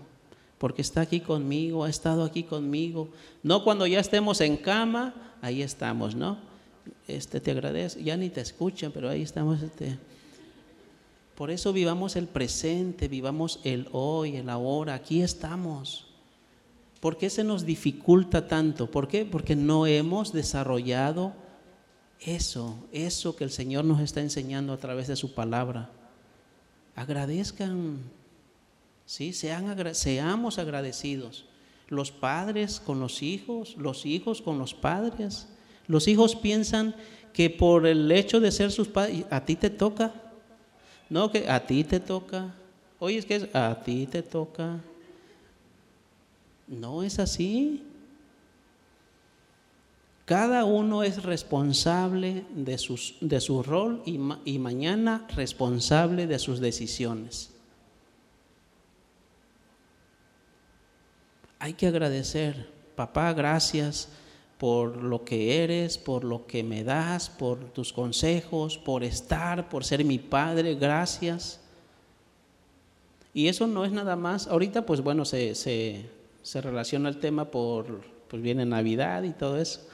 [0.57, 3.09] porque está aquí conmigo, ha estado aquí conmigo.
[3.43, 6.38] No cuando ya estemos en cama, ahí estamos, ¿no?
[7.09, 9.61] Este te agradezco, ya ni te escuchan, pero ahí estamos.
[9.61, 9.99] Este.
[11.34, 16.07] Por eso vivamos el presente, vivamos el hoy, el ahora, aquí estamos.
[17.01, 18.88] ¿Por qué se nos dificulta tanto?
[18.88, 19.24] ¿Por qué?
[19.24, 21.32] Porque no hemos desarrollado
[22.25, 25.91] eso, eso que el Señor nos está enseñando a través de su palabra.
[26.95, 27.99] Agradezcan
[29.07, 29.33] ¿sí?
[29.33, 31.45] Sean, seamos agradecidos.
[31.89, 35.49] Los padres con los hijos, los hijos con los padres.
[35.87, 36.95] Los hijos piensan
[37.33, 40.14] que por el hecho de ser sus padres, a ti te toca.
[41.11, 42.55] No, que a ti te toca.
[42.99, 44.81] Oye, es que a ti te toca.
[46.66, 47.83] No es así.
[50.33, 52.80] Cada uno es responsable de,
[53.20, 57.51] de su rol y, y mañana responsable de sus decisiones.
[61.59, 62.66] hay que agradecer,
[62.97, 64.09] papá, gracias
[64.59, 69.85] por lo que eres, por lo que me das, por tus consejos, por estar, por
[69.85, 71.61] ser mi padre, gracias.
[73.33, 76.07] Y eso no es nada más, ahorita pues bueno, se, se,
[76.43, 79.87] se relaciona el tema por, pues viene Navidad y todo eso,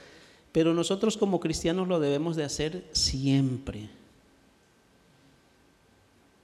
[0.58, 3.88] pero nosotros como cristianos lo debemos de hacer siempre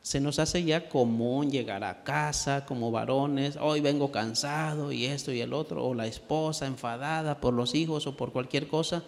[0.02, 5.32] se nos hace ya común llegar a casa como varones, hoy vengo cansado y esto
[5.32, 9.02] y el otro, o la esposa enfadada por los hijos o por cualquier cosa.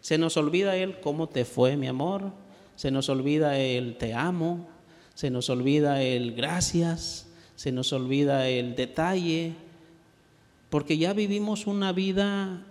[0.00, 2.30] Se nos olvida el cómo te fue, mi amor.
[2.76, 4.68] Se nos olvida el te amo.
[5.16, 7.26] Se nos olvida el gracias.
[7.56, 9.54] Se nos olvida el detalle.
[10.70, 12.62] Porque ya vivimos una vida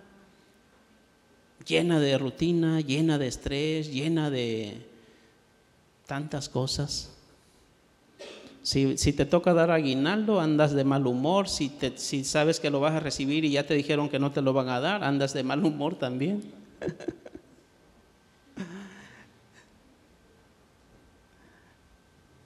[1.65, 4.85] llena de rutina, llena de estrés, llena de
[6.05, 7.11] tantas cosas.
[8.61, 11.47] Si, te toca dar aguinaldo, andas de mal humor.
[11.47, 11.69] Si,
[12.23, 14.69] sabes que lo vas a recibir y ya te dijeron que no te lo van
[14.69, 16.41] a dar, andas de mal humor también.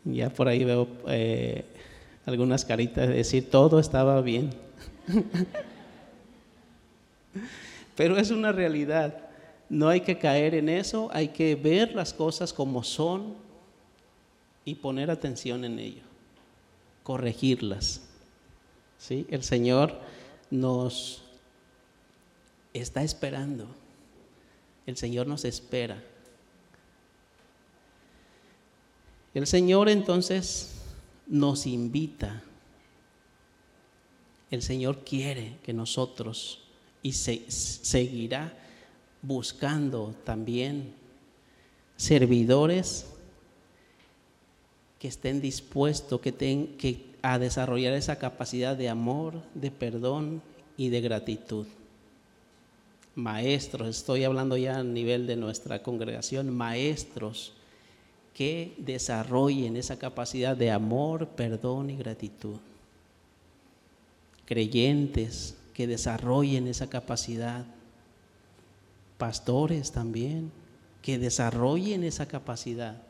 [0.03, 1.63] ya por ahí veo eh,
[2.25, 4.49] algunas caritas de decir todo estaba bien.
[7.99, 9.27] Pero es una realidad.
[9.67, 13.35] No hay que caer en eso, hay que ver las cosas como son
[14.63, 16.03] y poner atención en ello
[17.09, 18.03] corregirlas.
[18.99, 19.25] ¿Sí?
[19.31, 19.99] El Señor
[20.51, 21.23] nos
[22.71, 23.67] está esperando.
[24.85, 26.03] El Señor nos espera.
[29.33, 30.75] El Señor entonces
[31.25, 32.43] nos invita.
[34.51, 36.68] El Señor quiere que nosotros
[37.01, 38.53] y se, seguirá
[39.21, 40.93] buscando también
[41.97, 43.05] servidores
[44.99, 50.41] que estén dispuestos que, que a desarrollar esa capacidad de amor, de perdón
[50.77, 51.65] y de gratitud.
[53.15, 57.53] Maestros, estoy hablando ya a nivel de nuestra congregación, maestros
[58.33, 62.55] que desarrollen esa capacidad de amor, perdón y gratitud.
[64.45, 67.65] Creyentes que desarrollen esa capacidad.
[69.17, 70.51] Pastores también,
[71.01, 73.01] que desarrollen esa capacidad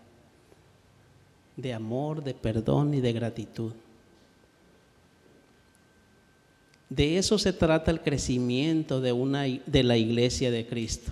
[1.58, 3.72] de amor, de perdón y de gratitud.
[6.92, 11.12] De eso se trata el crecimiento de, una, de la iglesia de Cristo,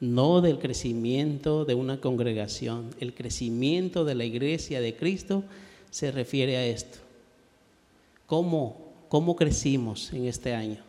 [0.00, 2.90] no del crecimiento de una congregación.
[2.98, 5.44] El crecimiento de la iglesia de Cristo
[5.92, 6.98] se refiere a esto.
[8.26, 8.83] ¿Cómo,
[9.14, 10.82] cómo crecimos en este año?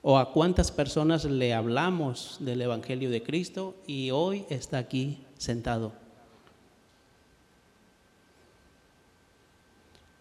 [0.00, 5.92] ¿O a cuántas personas le hablamos del Evangelio de Cristo y hoy está aquí sentado?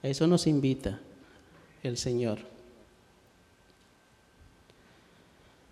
[0.01, 0.99] eso nos invita
[1.83, 2.39] el Señor.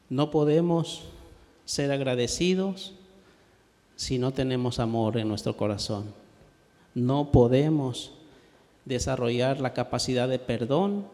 [0.07, 1.05] No podemos
[1.65, 2.93] ser agradecidos
[3.95, 6.13] si no tenemos amor en nuestro corazón.
[6.93, 8.20] No podemos
[8.85, 11.05] desarrollar la capacidad de perdón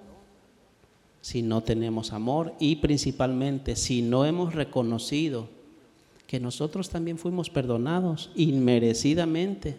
[1.22, 5.50] si no tenemos amor y principalmente si no hemos reconocido
[6.28, 9.78] que nosotros también fuimos perdonados inmerecidamente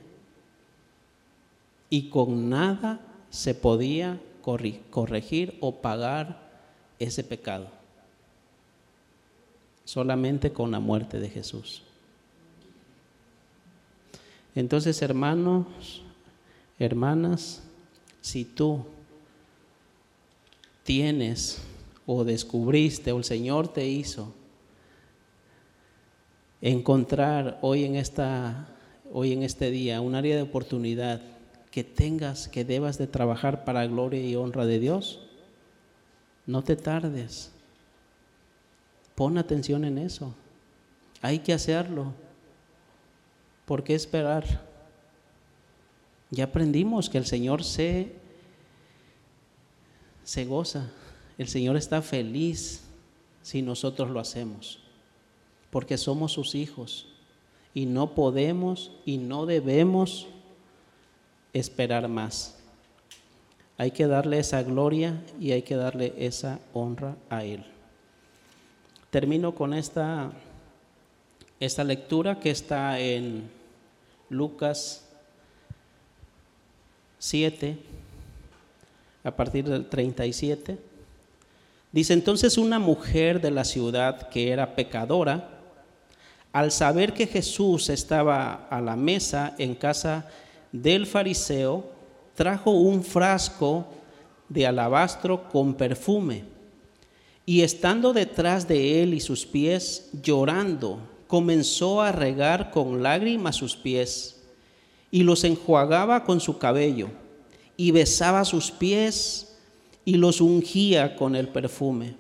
[1.90, 4.20] y con nada se podía
[4.90, 6.48] corregir o pagar
[6.98, 7.68] ese pecado.
[9.84, 11.82] Solamente con la muerte de Jesús.
[14.54, 16.02] Entonces, hermanos,
[16.78, 17.62] hermanas,
[18.20, 18.84] si tú
[20.84, 21.62] tienes
[22.06, 24.32] o descubriste o el Señor te hizo
[26.60, 28.68] encontrar hoy en esta
[29.12, 31.20] hoy en este día un área de oportunidad
[31.70, 35.20] que tengas que debas de trabajar para gloria y honra de Dios,
[36.46, 37.52] no te tardes.
[39.14, 40.34] Pon atención en eso.
[41.20, 42.14] Hay que hacerlo.
[43.66, 44.67] ¿Por qué esperar?
[46.30, 48.12] Ya aprendimos que el Señor se,
[50.24, 50.90] se goza,
[51.38, 52.82] el Señor está feliz
[53.42, 54.80] si nosotros lo hacemos,
[55.70, 57.06] porque somos sus hijos
[57.72, 60.26] y no podemos y no debemos
[61.52, 62.58] esperar más.
[63.78, 67.64] Hay que darle esa gloria y hay que darle esa honra a Él.
[69.10, 70.32] Termino con esta,
[71.60, 73.48] esta lectura que está en
[74.28, 75.07] Lucas
[77.18, 77.76] 7,
[79.24, 80.78] a partir del 37.
[81.90, 85.50] Dice entonces una mujer de la ciudad que era pecadora,
[86.52, 90.28] al saber que Jesús estaba a la mesa en casa
[90.72, 91.90] del fariseo,
[92.34, 93.86] trajo un frasco
[94.48, 96.44] de alabastro con perfume
[97.44, 103.74] y estando detrás de él y sus pies, llorando, comenzó a regar con lágrimas sus
[103.74, 104.37] pies
[105.10, 107.08] y los enjuagaba con su cabello
[107.76, 109.56] y besaba sus pies
[110.04, 112.14] y los ungía con el perfume.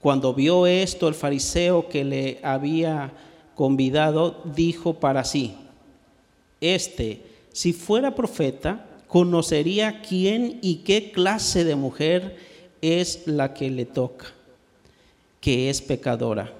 [0.00, 3.12] Cuando vio esto el fariseo que le había
[3.54, 5.56] convidado, dijo para sí,
[6.60, 7.22] este,
[7.52, 12.36] si fuera profeta, conocería quién y qué clase de mujer
[12.82, 14.26] es la que le toca,
[15.40, 16.52] que es pecadora.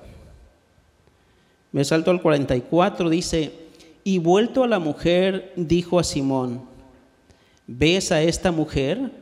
[1.70, 3.52] Me salto al 44, dice,
[4.08, 6.62] y vuelto a la mujer, dijo a Simón,
[7.66, 9.12] ¿ves a esta mujer?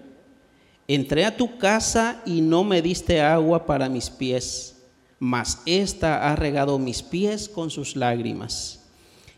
[0.86, 4.76] Entré a tu casa y no me diste agua para mis pies,
[5.18, 8.84] mas ésta ha regado mis pies con sus lágrimas,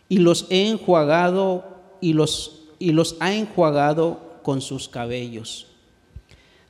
[0.06, 1.64] y los he enjuagado
[2.02, 5.68] y los, y los ha enjuagado con sus cabellos.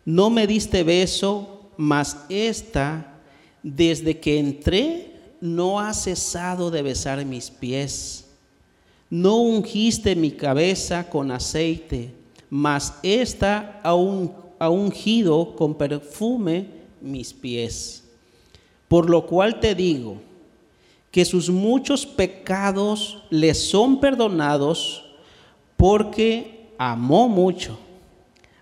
[0.05, 3.19] No me diste beso, mas esta,
[3.61, 8.28] desde que entré, no ha cesado de besar mis pies.
[9.11, 12.13] No ungiste mi cabeza con aceite,
[12.51, 13.95] mas esta ha,
[14.69, 16.67] ungido con perfume
[17.01, 18.05] mis pies.
[18.87, 20.17] Por lo cual te digo
[21.11, 25.05] que sus muchos pecados le son perdonados
[25.77, 27.79] porque amó mucho.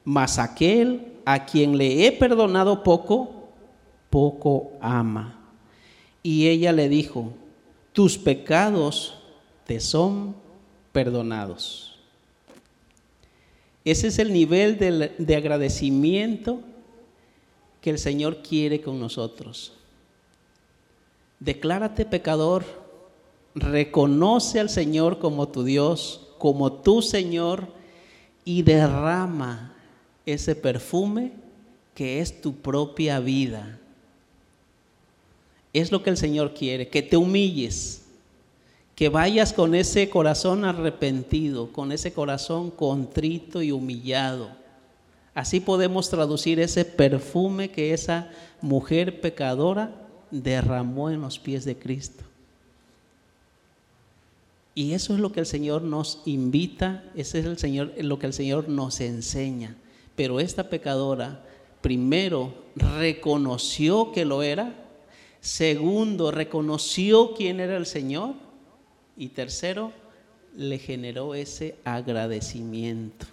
[0.05, 3.49] Mas aquel a quien le he perdonado poco,
[4.11, 5.41] poco ama.
[6.23, 7.33] Y ella le dijo,
[7.93, 9.15] tus pecados
[9.67, 10.35] te son
[10.93, 11.99] perdonados.
[13.85, 16.61] Ese es el nivel de, de agradecimiento
[17.81, 19.73] que el Señor quiere con nosotros.
[21.39, 22.65] Declárate pecador,
[23.55, 27.69] reconoce al Señor como tu Dios, como tu Señor
[28.45, 29.75] y derrama
[30.25, 31.33] ese perfume
[31.95, 33.79] que es tu propia vida.
[35.73, 38.06] Es lo que el Señor quiere, que te humilles,
[38.97, 44.49] que vayas con ese corazón arrepentido, con ese corazón contrito y humillado.
[45.35, 48.31] Así podemos traducir ese perfume que esa
[48.63, 49.93] mujer pecadora
[50.31, 52.25] derramó en los pies de Cristo.
[54.75, 58.27] Y eso es lo que el Señor nos invita, ese es el Señor, lo que
[58.27, 59.77] el Señor nos enseña.
[60.17, 61.45] Pero esta pecadora
[61.83, 64.87] primero reconoció que lo era
[65.47, 68.35] Segundo, reconoció quién era el Señor.
[69.17, 69.93] Y tercero,
[70.57, 73.27] le generó ese agradecimiento.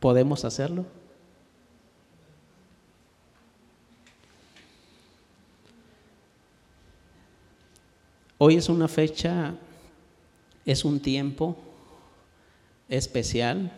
[0.00, 0.84] ¿Podemos hacerlo?
[8.38, 9.54] Hoy es una fecha,
[10.66, 11.56] es un tiempo
[12.88, 13.72] especial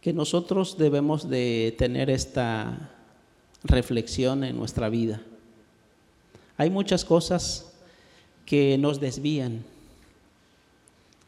[0.00, 2.90] que nosotros debemos de tener esta
[3.62, 5.22] reflexión en nuestra vida.
[6.56, 7.72] Hay muchas cosas
[8.44, 9.64] que nos desvían.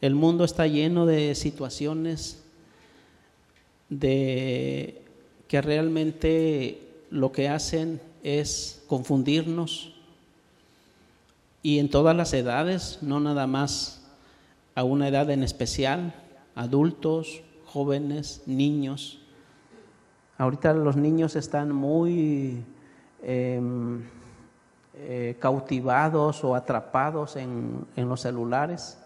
[0.00, 2.42] El mundo está lleno de situaciones
[3.88, 5.02] de
[5.48, 9.94] que realmente lo que hacen es confundirnos
[11.62, 14.02] y en todas las edades, no nada más
[14.74, 16.14] a una edad en especial,
[16.54, 19.18] adultos, jóvenes, niños.
[20.38, 22.62] Ahorita los niños están muy
[23.22, 24.02] em,
[25.00, 28.98] eh, cautivados o atrapados en, en los celulares,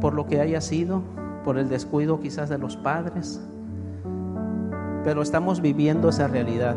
[0.00, 1.02] por lo que haya sido,
[1.44, 3.40] por el descuido quizás de los padres,
[5.04, 6.76] pero estamos viviendo esa realidad.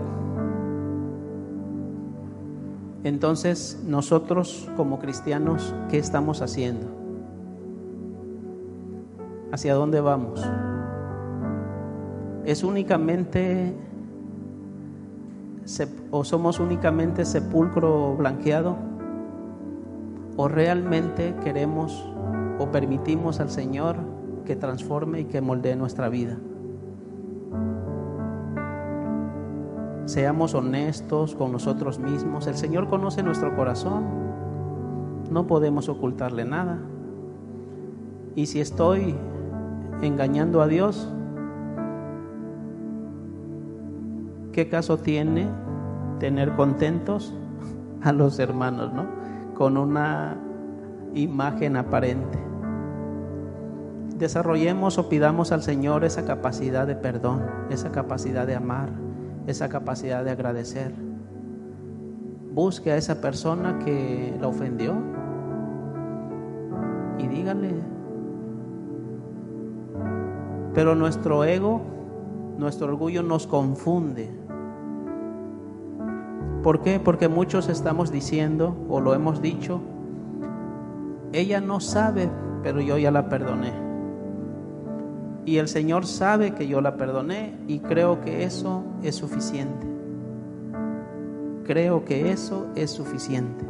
[3.04, 6.88] Entonces, nosotros como cristianos, ¿qué estamos haciendo?
[9.52, 10.42] ¿Hacia dónde vamos?
[12.46, 13.76] ¿Es únicamente
[16.12, 18.76] o somos únicamente sepulcro blanqueado?
[20.36, 22.10] ¿O realmente queremos
[22.60, 23.98] o permitimos al Señor
[24.46, 26.38] que transforme y que moldee nuestra vida?
[30.06, 32.48] Seamos honestos con nosotros mismos.
[32.48, 34.04] El Señor conoce nuestro corazón.
[35.32, 36.80] No podemos ocultarle nada.
[38.36, 39.16] Y si estoy
[40.02, 41.08] engañando a Dios,
[44.54, 45.50] ¿qué caso tiene
[46.20, 47.36] tener contentos
[48.02, 49.06] a los hermanos, no?
[49.56, 50.38] Con una
[51.14, 52.40] imagen aparente.
[54.18, 59.04] Desarrollemos o pidamos al Señor esa capacidad de perdón, esa capacidad de amar
[59.48, 60.94] esa capacidad de agradecer.
[62.54, 64.96] Busque a esa persona que la ofendió
[67.18, 67.74] y dígale.
[70.74, 71.82] Pero nuestro ego,
[72.58, 74.30] nuestro orgullo nos confunde.
[76.64, 76.98] ¿Por qué?
[76.98, 79.82] Porque muchos estamos diciendo, o lo hemos dicho,
[81.34, 82.30] ella no sabe,
[82.64, 83.74] pero yo ya la perdoné.
[85.46, 89.86] Y el Señor sabe que yo la perdoné y creo que eso es suficiente.
[91.66, 93.66] Creo que eso es suficiente.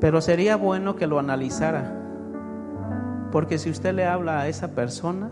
[0.00, 1.92] Pero sería bueno que lo analizara.
[3.32, 5.30] Porque si usted le habla a esa persona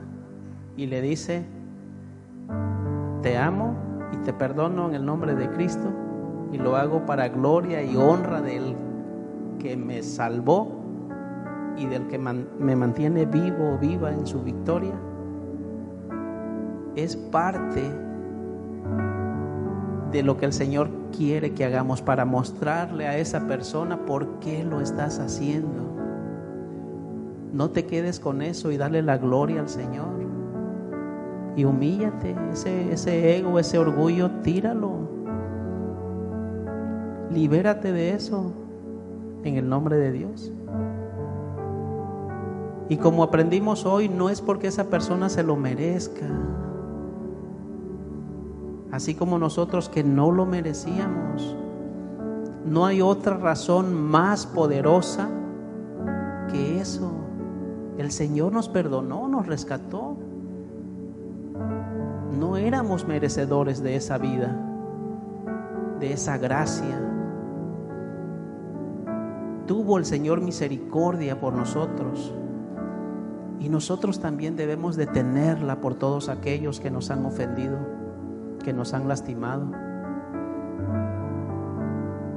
[0.77, 1.45] y le dice,
[3.23, 3.96] te amo
[4.27, 5.89] te perdono en el nombre de Cristo
[6.51, 8.74] y lo hago para gloria y honra del
[9.61, 10.83] que me salvó,
[11.77, 14.95] y del que me mantiene vivo o viva en su victoria,
[16.97, 17.83] es parte
[20.11, 24.64] de lo que el Señor quiere que hagamos para mostrarle a esa persona por qué
[24.64, 25.95] lo estás haciendo.
[27.53, 30.09] No te quedes con eso y dale la gloria al Señor.
[31.57, 35.09] Y humíllate, ese, ese ego, ese orgullo, tíralo.
[37.31, 38.53] Libérate de eso
[39.43, 40.53] en el nombre de Dios.
[42.89, 46.27] Y como aprendimos hoy, no es porque esa persona se lo merezca.
[48.93, 51.57] Así como nosotros que no lo merecíamos.
[52.65, 55.29] No hay otra razón más poderosa
[56.51, 57.13] que eso.
[57.99, 60.17] El Señor nos perdonó, nos rescató.
[62.37, 64.55] No éramos merecedores de esa vida,
[65.99, 67.01] de esa gracia.
[69.66, 72.34] Tuvo el Señor misericordia por nosotros.
[73.59, 77.78] Y nosotros también debemos de tenerla por todos aquellos que nos han ofendido,
[78.62, 79.72] que nos han lastimado.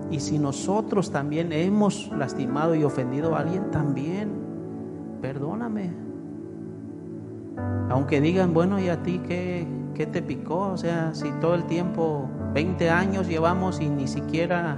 [0.09, 4.31] Y si nosotros también hemos lastimado y ofendido a alguien, también
[5.21, 5.91] perdóname.
[7.89, 9.67] Aunque digan, bueno, ¿y a ti qué,
[9.99, 10.59] qué te picó?
[10.59, 14.77] O sea, si todo el tiempo, 20 años llevamos y ni siquiera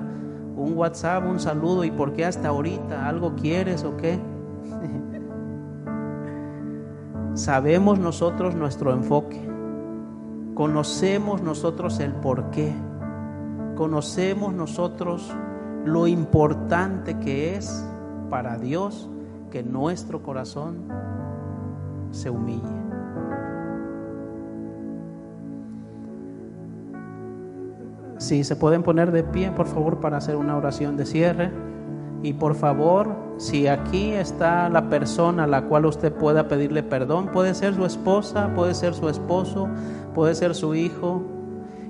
[0.56, 3.08] un WhatsApp, un saludo, ¿y por qué hasta ahorita?
[3.08, 4.18] ¿Algo quieres o qué?
[7.36, 9.40] Sabemos nosotros nuestro enfoque.
[10.56, 12.74] Conocemos nosotros el porqué.
[13.76, 15.32] Conocemos nosotros
[15.86, 17.88] lo importante que es
[18.32, 19.08] para Dios
[19.52, 20.88] que nuestro corazón
[22.10, 22.81] se humille.
[28.22, 31.50] Si se pueden poner de pie, por favor, para hacer una oración de cierre.
[32.22, 37.30] Y por favor, si aquí está la persona a la cual usted pueda pedirle perdón,
[37.34, 39.70] puede ser su esposa, puede ser su esposo,
[40.14, 41.24] puede ser su hijo,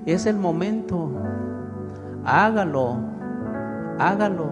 [0.06, 1.10] es el momento.
[2.24, 2.96] Hágalo,
[3.98, 4.48] hágalo.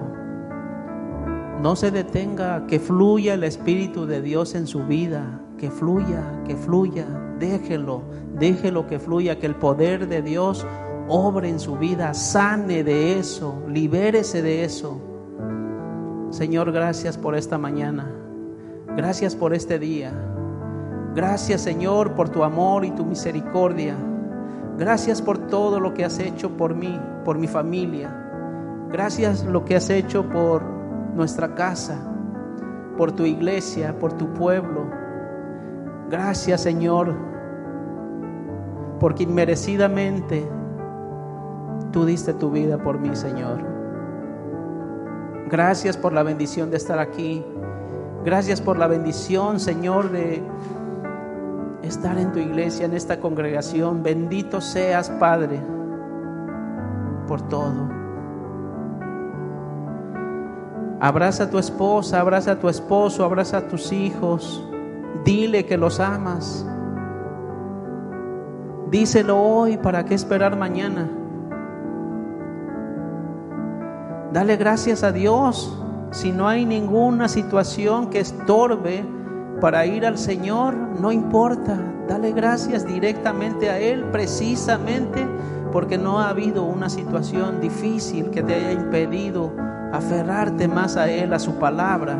[1.62, 6.56] No se detenga, que fluya el Espíritu de Dios en su vida, que fluya, que
[6.56, 7.06] fluya,
[7.38, 8.02] déjelo,
[8.38, 10.66] déjelo que fluya, que el poder de Dios
[11.10, 15.00] obre en su vida, sane de eso, libérese de eso.
[16.30, 18.08] Señor, gracias por esta mañana.
[18.96, 20.12] Gracias por este día.
[21.14, 23.96] Gracias, Señor, por tu amor y tu misericordia.
[24.78, 28.16] Gracias por todo lo que has hecho por mí, por mi familia.
[28.92, 30.62] Gracias lo que has hecho por
[31.16, 31.98] nuestra casa,
[32.96, 34.88] por tu iglesia, por tu pueblo.
[36.08, 37.16] Gracias, Señor,
[39.00, 40.59] porque inmerecidamente
[41.92, 43.60] Tú diste tu vida por mí, Señor.
[45.50, 47.44] Gracias por la bendición de estar aquí.
[48.24, 50.42] Gracias por la bendición, Señor, de
[51.82, 54.02] estar en tu iglesia, en esta congregación.
[54.02, 55.60] Bendito seas, Padre,
[57.26, 57.88] por todo.
[61.00, 64.62] Abraza a tu esposa, abraza a tu esposo, abraza a tus hijos.
[65.24, 66.66] Dile que los amas.
[68.90, 71.08] Díselo hoy, ¿para qué esperar mañana?
[74.32, 75.76] Dale gracias a Dios
[76.12, 79.04] si no hay ninguna situación que estorbe
[79.60, 81.78] para ir al Señor, no importa,
[82.08, 85.26] dale gracias directamente a Él precisamente
[85.72, 89.52] porque no ha habido una situación difícil que te haya impedido
[89.92, 92.18] aferrarte más a Él, a su palabra.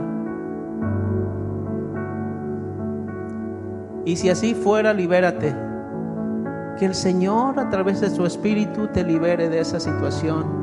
[4.05, 5.55] Y si así fuera, libérate.
[6.78, 10.60] Que el Señor a través de su Espíritu te libere de esa situación,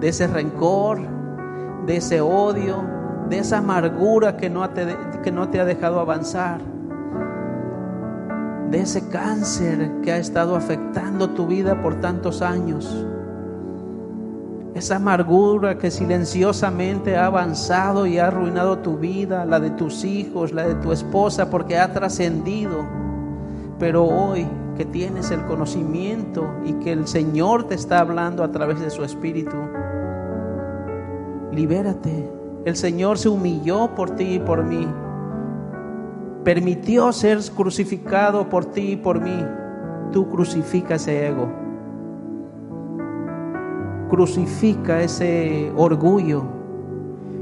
[0.00, 1.00] de ese rencor,
[1.86, 2.84] de ese odio,
[3.28, 6.60] de esa amargura que no te, que no te ha dejado avanzar,
[8.70, 13.06] de ese cáncer que ha estado afectando tu vida por tantos años,
[14.74, 20.52] esa amargura que silenciosamente ha avanzado y ha arruinado tu vida, la de tus hijos,
[20.52, 22.84] la de tu esposa, porque ha trascendido.
[23.78, 28.80] Pero hoy que tienes el conocimiento y que el Señor te está hablando a través
[28.80, 29.56] de su Espíritu,
[31.54, 34.88] libérate el Señor se humilló por ti y por mí.
[36.44, 39.44] Permitió ser crucificado por ti y por mí.
[40.12, 41.48] Tú crucifica ese ego.
[44.08, 46.42] Crucifica ese orgullo.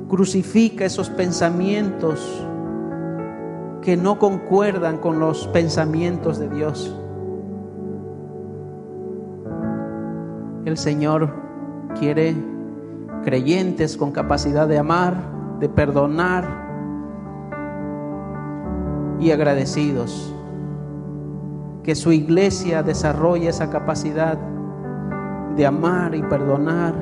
[0.08, 2.44] Crucifica esos pensamientos
[3.80, 6.96] que no concuerdan con los pensamientos de Dios.
[10.64, 11.32] El Señor
[11.98, 12.51] quiere
[13.22, 15.14] creyentes con capacidad de amar,
[15.58, 16.44] de perdonar
[19.18, 20.34] y agradecidos.
[21.82, 24.38] Que su iglesia desarrolle esa capacidad
[25.56, 26.94] de amar y perdonar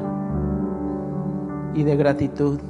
[1.75, 2.61] y de gratitud.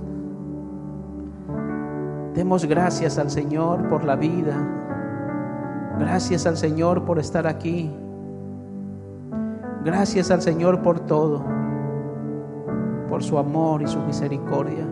[2.35, 4.57] Demos gracias al Señor por la vida.
[5.99, 7.93] Gracias al Señor por estar aquí.
[9.85, 11.60] Gracias al Señor por todo
[13.11, 14.87] por su amor y su misericordia.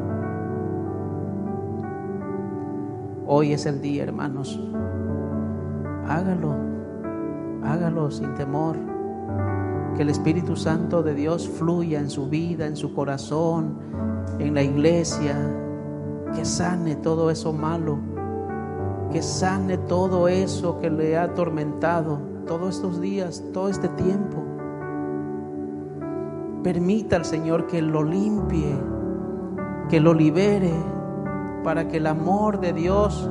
[3.27, 4.61] Hoy es el día, hermanos.
[6.07, 6.57] Hágalo,
[7.63, 8.77] hágalo sin temor.
[9.95, 13.79] Que el Espíritu Santo de Dios fluya en su vida, en su corazón,
[14.39, 15.37] en la iglesia.
[16.35, 17.99] Que sane todo eso malo.
[19.13, 24.38] Que sane todo eso que le ha atormentado todos estos días, todo este tiempo.
[26.63, 28.75] Permita al Señor que lo limpie,
[29.89, 30.73] que lo libere,
[31.63, 33.31] para que el amor de Dios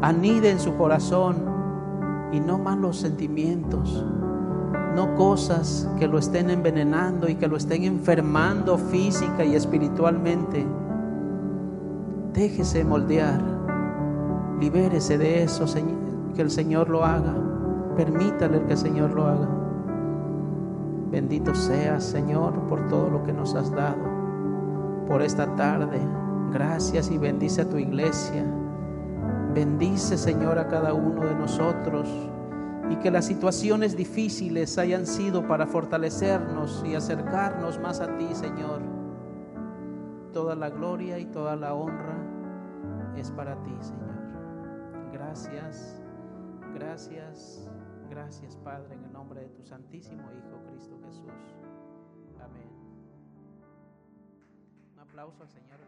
[0.00, 1.36] anide en su corazón
[2.32, 4.04] y no malos sentimientos,
[4.94, 10.66] no cosas que lo estén envenenando y que lo estén enfermando física y espiritualmente.
[12.32, 13.40] Déjese moldear,
[14.60, 15.64] libérese de eso,
[16.34, 17.34] que el Señor lo haga,
[17.96, 19.57] permítale que el Señor lo haga.
[21.10, 24.04] Bendito seas, Señor, por todo lo que nos has dado,
[25.06, 26.00] por esta tarde.
[26.52, 28.44] Gracias y bendice a tu iglesia.
[29.54, 32.08] Bendice, Señor, a cada uno de nosotros
[32.90, 38.82] y que las situaciones difíciles hayan sido para fortalecernos y acercarnos más a ti, Señor.
[40.32, 42.16] Toda la gloria y toda la honra
[43.16, 44.08] es para ti, Señor.
[45.12, 46.02] Gracias,
[46.74, 47.68] gracias,
[48.08, 50.57] gracias, Padre, en el nombre de tu Santísimo Hijo.
[50.86, 51.28] Jesús.
[52.40, 52.68] Amén.
[54.94, 55.87] Un aplauso al Señor.